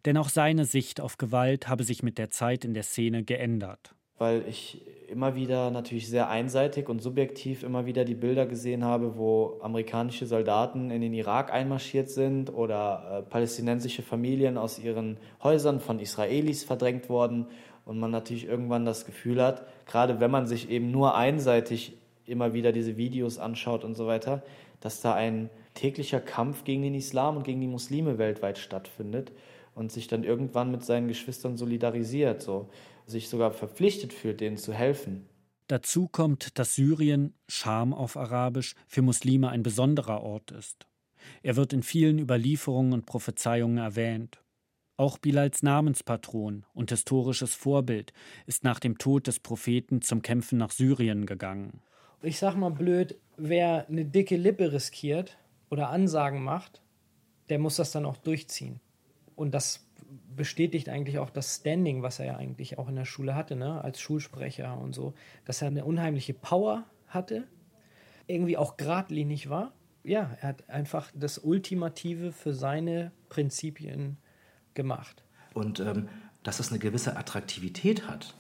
Denn 0.06 0.18
auch 0.18 0.30
seine 0.30 0.66
Sicht 0.66 1.00
auf 1.00 1.18
Gewalt 1.18 1.68
habe 1.68 1.84
sich 1.84 2.04
mit 2.04 2.18
der 2.18 2.30
Zeit 2.30 2.66
in 2.66 2.74
der 2.74 2.84
Szene 2.84 3.24
geändert. 3.24 3.96
Weil 4.18 4.46
ich 4.48 4.86
immer 5.10 5.36
wieder 5.36 5.72
natürlich 5.72 6.10
sehr 6.10 6.30
einseitig 6.30 6.90
und 6.90 7.02
subjektiv 7.02 7.64
immer 7.64 7.86
wieder 7.86 8.06
die 8.06 8.16
Bilder 8.16 8.46
gesehen 8.46 8.84
habe, 8.84 9.18
wo 9.18 9.60
amerikanische 9.62 10.26
Soldaten 10.26 10.92
in 10.92 11.02
den 11.02 11.14
Irak 11.14 11.52
einmarschiert 11.52 12.10
sind 12.10 12.54
oder 12.54 13.20
äh, 13.20 13.30
palästinensische 13.30 14.02
Familien 14.02 14.58
aus 14.58 14.80
ihren 14.80 15.18
Häusern 15.44 15.80
von 15.80 16.00
Israelis 16.00 16.64
verdrängt 16.64 17.10
worden 17.10 17.48
und 17.86 18.00
man 18.00 18.12
natürlich 18.12 18.48
irgendwann 18.48 18.86
das 18.86 19.06
Gefühl 19.06 19.42
hat, 19.42 19.66
gerade 19.86 20.20
wenn 20.20 20.32
man 20.32 20.48
sich 20.48 20.70
eben 20.70 20.92
nur 20.92 21.16
einseitig 21.16 21.98
immer 22.26 22.54
wieder 22.54 22.72
diese 22.72 22.98
Videos 22.98 23.40
anschaut 23.40 23.84
und 23.84 23.96
so 23.96 24.08
weiter, 24.08 24.44
dass 24.80 25.02
da 25.02 25.14
ein 25.14 25.50
täglicher 25.74 26.20
Kampf 26.20 26.64
gegen 26.64 26.84
den 26.84 26.94
Islam 26.94 27.38
und 27.38 27.44
gegen 27.44 27.62
die 27.62 27.68
Muslime 27.68 28.18
weltweit 28.18 28.58
stattfindet 28.58 29.32
und 29.76 29.92
sich 29.92 30.08
dann 30.08 30.24
irgendwann 30.24 30.72
mit 30.72 30.84
seinen 30.84 31.08
Geschwistern 31.08 31.58
solidarisiert, 31.58 32.42
so 32.42 32.68
sich 33.10 33.30
sogar 33.30 33.52
verpflichtet 33.52 34.14
fühlt, 34.14 34.42
denen 34.42 34.58
zu 34.58 34.74
helfen. 34.74 35.28
Dazu 35.68 36.08
kommt, 36.08 36.58
dass 36.58 36.76
Syrien, 36.76 37.36
Scham 37.48 37.94
auf 37.94 38.18
Arabisch, 38.18 38.76
für 38.88 39.02
Muslime 39.02 39.50
ein 39.50 39.62
besonderer 39.62 40.22
Ort 40.22 40.52
ist. 40.52 40.88
Er 41.44 41.56
wird 41.56 41.74
in 41.74 41.84
vielen 41.84 42.18
Überlieferungen 42.18 42.94
und 42.94 43.06
Prophezeiungen 43.06 43.78
erwähnt. 43.78 44.42
Auch 44.98 45.18
Bilals 45.18 45.64
Namenspatron 45.64 46.66
und 46.74 46.90
historisches 46.90 47.56
Vorbild 47.56 48.14
ist 48.48 48.64
nach 48.64 48.80
dem 48.80 48.98
Tod 48.98 49.28
des 49.28 49.40
Propheten 49.40 50.02
zum 50.02 50.22
Kämpfen 50.22 50.58
nach 50.58 50.72
Syrien 50.72 51.26
gegangen. 51.26 51.82
Ich 52.22 52.40
sag 52.40 52.56
mal 52.56 52.72
blöd, 52.72 53.18
wer 53.38 53.88
eine 53.88 54.06
dicke 54.06 54.36
Lippe 54.36 54.74
riskiert 54.74 55.38
oder 55.70 55.90
Ansagen 55.90 56.44
macht, 56.44 56.82
der 57.50 57.60
muss 57.60 57.78
das 57.78 57.92
dann 57.92 58.06
auch 58.06 58.18
durchziehen. 58.18 58.82
Und 59.40 59.54
das 59.54 59.88
bestätigt 60.36 60.90
eigentlich 60.90 61.18
auch 61.18 61.30
das 61.30 61.56
Standing, 61.56 62.04
was 62.04 62.20
er 62.20 62.26
ja 62.26 62.36
eigentlich 62.36 62.78
auch 62.78 62.90
in 62.90 62.98
der 62.98 63.06
Schule 63.06 63.36
hatte, 63.36 63.56
ne? 63.56 63.82
als 63.82 64.02
Schulsprecher 64.02 64.78
und 64.78 64.94
so, 64.94 65.14
dass 65.46 65.62
er 65.62 65.70
eine 65.70 65.86
unheimliche 65.86 66.34
Power 66.34 66.84
hatte, 67.08 67.48
irgendwie 68.28 68.58
auch 68.58 68.76
geradlinig 68.76 69.50
war. 69.50 69.72
Ja, 70.04 70.36
er 70.42 70.50
hat 70.50 70.70
einfach 70.70 71.10
das 71.16 71.38
Ultimative 71.38 72.34
für 72.34 72.54
seine 72.54 73.14
Prinzipien 73.30 74.18
gemacht. 74.74 75.24
Und 75.54 75.80
ähm, 75.80 76.10
dass 76.44 76.60
es 76.60 76.72
eine 76.72 76.80
gewisse 76.80 77.16
Attraktivität 77.16 78.10
hat, 78.10 78.36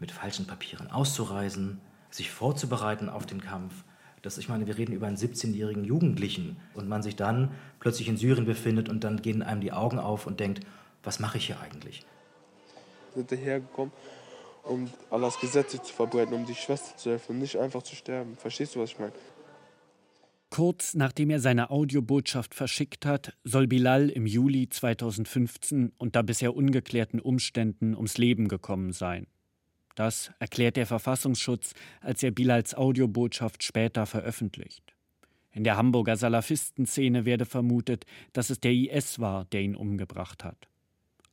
mit 0.00 0.10
falschen 0.10 0.48
Papieren 0.48 0.90
auszureisen, 0.90 1.80
sich 2.10 2.32
vorzubereiten 2.32 3.08
auf 3.08 3.24
den 3.24 3.40
Kampf. 3.40 3.84
Das, 4.22 4.38
ich 4.38 4.48
meine, 4.48 4.66
wir 4.66 4.76
reden 4.76 4.92
über 4.92 5.06
einen 5.06 5.16
17-jährigen 5.16 5.84
Jugendlichen 5.84 6.56
und 6.74 6.88
man 6.88 7.02
sich 7.02 7.16
dann 7.16 7.50
plötzlich 7.78 8.08
in 8.08 8.16
Syrien 8.16 8.44
befindet 8.44 8.88
und 8.88 9.02
dann 9.04 9.22
gehen 9.22 9.42
einem 9.42 9.60
die 9.60 9.72
Augen 9.72 9.98
auf 9.98 10.26
und 10.26 10.40
denkt, 10.40 10.60
was 11.02 11.20
mache 11.20 11.38
ich 11.38 11.46
hier 11.46 11.60
eigentlich? 11.60 12.04
Sind 13.14 13.32
dahergekommen, 13.32 13.92
um 14.64 14.90
Allahs 15.10 15.40
Gesetze 15.40 15.82
zu 15.82 15.92
verbreiten, 15.92 16.34
um 16.34 16.44
die 16.44 16.54
Schwester 16.54 16.96
zu 16.96 17.10
helfen 17.10 17.32
und 17.32 17.38
nicht 17.38 17.56
einfach 17.56 17.82
zu 17.82 17.96
sterben. 17.96 18.36
Verstehst 18.36 18.74
du, 18.74 18.80
was 18.80 18.90
ich 18.90 18.98
meine? 18.98 19.12
Kurz 20.50 20.94
nachdem 20.94 21.30
er 21.30 21.38
seine 21.38 21.70
Audiobotschaft 21.70 22.54
verschickt 22.54 23.06
hat, 23.06 23.36
soll 23.44 23.68
Bilal 23.68 24.10
im 24.10 24.26
Juli 24.26 24.68
2015 24.68 25.92
unter 25.96 26.24
bisher 26.24 26.56
ungeklärten 26.56 27.20
Umständen 27.20 27.94
ums 27.94 28.18
Leben 28.18 28.48
gekommen 28.48 28.92
sein. 28.92 29.28
Das 30.00 30.30
erklärt 30.38 30.78
der 30.78 30.86
Verfassungsschutz, 30.86 31.74
als 32.00 32.22
er 32.22 32.30
Bilals 32.30 32.74
Audiobotschaft 32.74 33.62
später 33.62 34.06
veröffentlicht. 34.06 34.94
In 35.52 35.62
der 35.62 35.76
Hamburger 35.76 36.16
Salafistenszene 36.16 37.26
werde 37.26 37.44
vermutet, 37.44 38.06
dass 38.32 38.48
es 38.48 38.60
der 38.60 38.72
IS 38.72 39.18
war, 39.18 39.44
der 39.44 39.60
ihn 39.60 39.76
umgebracht 39.76 40.42
hat. 40.42 40.68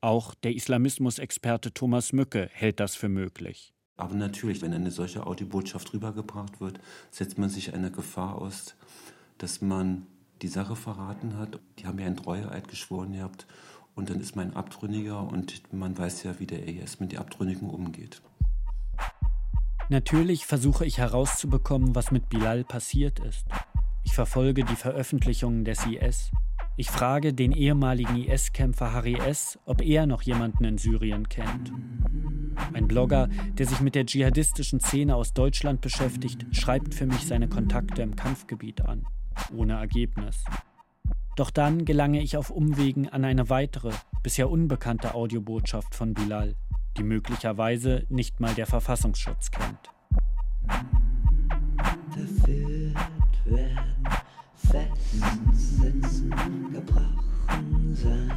Auch 0.01 0.35
der 0.35 0.53
Islamismusexperte 0.53 1.73
Thomas 1.73 2.11
Mücke 2.11 2.49
hält 2.51 2.81
das 2.81 2.97
für 2.97 3.07
möglich. 3.07 3.73
Aber 3.95 4.15
natürlich, 4.15 4.61
wenn 4.61 4.73
eine 4.73 4.91
solche 4.91 5.25
Audiobotschaft 5.25 5.93
rübergebracht 5.93 6.59
wird, 6.59 6.81
setzt 7.09 7.37
man 7.37 7.49
sich 7.49 7.73
einer 7.73 7.89
Gefahr 7.89 8.35
aus, 8.35 8.75
dass 9.37 9.61
man 9.61 10.07
die 10.41 10.49
Sache 10.49 10.75
verraten 10.75 11.37
hat. 11.37 11.57
Die 11.79 11.87
haben 11.87 11.99
ja 11.99 12.05
einen 12.05 12.17
Treueeid 12.17 12.67
geschworen 12.67 13.13
gehabt 13.13 13.47
und 13.95 14.09
dann 14.09 14.19
ist 14.19 14.35
man 14.35 14.49
ein 14.49 14.57
Abtrünniger 14.57 15.23
und 15.23 15.71
man 15.71 15.97
weiß 15.97 16.23
ja, 16.23 16.37
wie 16.41 16.47
der 16.47 16.67
IS 16.67 16.99
mit 16.99 17.13
den 17.13 17.19
Abtrünnigen 17.19 17.69
umgeht. 17.69 18.21
Natürlich 19.89 20.45
versuche 20.45 20.85
ich 20.85 20.97
herauszubekommen, 20.97 21.95
was 21.95 22.11
mit 22.11 22.27
Bilal 22.27 22.65
passiert 22.65 23.19
ist. 23.19 23.45
Ich 24.03 24.13
verfolge 24.13 24.65
die 24.65 24.75
Veröffentlichungen 24.75 25.63
des 25.63 25.85
IS. 25.85 26.31
Ich 26.75 26.91
frage 26.91 27.33
den 27.33 27.53
ehemaligen 27.53 28.17
IS-Kämpfer 28.17 28.91
Harry 28.91 29.15
S., 29.15 29.57
ob 29.65 29.81
er 29.81 30.05
noch 30.05 30.21
jemanden 30.21 30.65
in 30.65 30.77
Syrien 30.77 31.29
kennt. 31.29 31.71
Ein 32.73 32.87
Blogger, 32.87 33.29
der 33.57 33.65
sich 33.65 33.79
mit 33.79 33.95
der 33.95 34.05
dschihadistischen 34.05 34.81
Szene 34.81 35.15
aus 35.15 35.33
Deutschland 35.33 35.79
beschäftigt, 35.79 36.45
schreibt 36.51 36.93
für 36.93 37.05
mich 37.05 37.25
seine 37.25 37.47
Kontakte 37.47 38.01
im 38.01 38.15
Kampfgebiet 38.15 38.81
an. 38.81 39.05
Ohne 39.55 39.73
Ergebnis. 39.73 40.43
Doch 41.37 41.49
dann 41.49 41.85
gelange 41.85 42.21
ich 42.21 42.35
auf 42.35 42.49
Umwegen 42.49 43.07
an 43.07 43.23
eine 43.23 43.49
weitere, 43.49 43.91
bisher 44.21 44.49
unbekannte 44.49 45.13
Audiobotschaft 45.13 45.95
von 45.95 46.13
Bilal, 46.13 46.55
die 46.97 47.03
möglicherweise 47.03 48.05
nicht 48.09 48.39
mal 48.39 48.53
der 48.53 48.65
Verfassungsschutz 48.65 49.51
kennt. 49.51 49.91
Verführt 52.11 52.95
werden, 53.45 54.07
festsitzen, 54.55 56.33
gebrochen 56.71 57.95
sein. 57.95 58.31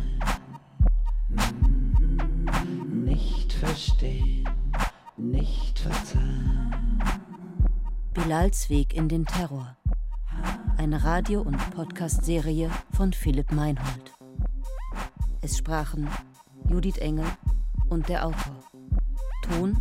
Nicht 3.04 3.52
verstehen, 3.52 4.48
nicht 5.16 5.78
verzeihen. 5.78 7.00
Bilals 8.12 8.68
Weg 8.68 8.94
in 8.94 9.08
den 9.08 9.24
Terror. 9.24 9.76
Eine 10.76 11.02
Radio- 11.04 11.42
und 11.42 11.58
Podcast-Serie 11.70 12.70
von 12.92 13.12
Philipp 13.12 13.52
Meinhold. 13.52 14.12
Es 15.42 15.58
sprachen 15.58 16.08
Judith 16.68 16.98
Engel 16.98 17.26
und 17.90 18.08
der 18.08 18.26
Autor. 18.26 18.56
Ton 19.42 19.76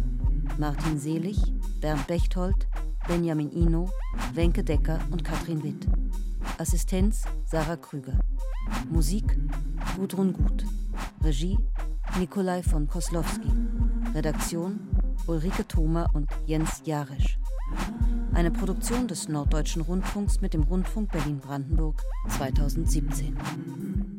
Martin 0.58 1.00
Selig, 1.00 1.38
Bernd 1.80 2.06
Bechtold, 2.08 2.68
Benjamin 3.08 3.52
Ino, 3.52 3.90
Wenke 4.34 4.64
Decker 4.64 5.00
und 5.12 5.24
Katrin 5.24 5.64
Witt. 5.64 5.88
Assistenz 6.58 7.24
Sarah 7.46 7.78
Krüger. 7.78 8.20
Musik 8.90 9.38
Gudrun 9.96 10.34
Gut. 10.34 10.66
Regie 11.24 11.58
Nikolai 12.20 12.62
von 12.64 12.88
Koslowski. 12.88 13.50
Redaktion 14.14 14.80
Ulrike 15.28 15.68
Thoma 15.68 16.08
und 16.14 16.30
Jens 16.46 16.82
Jarisch. 16.86 17.40
Eine 18.34 18.52
Produktion 18.52 19.08
des 19.08 19.30
Norddeutschen 19.30 19.82
Rundfunks 19.82 20.42
mit 20.42 20.54
dem 20.54 20.64
Rundfunk 20.64 21.12
Berlin-Brandenburg 21.12 22.02
2017. 22.38 24.19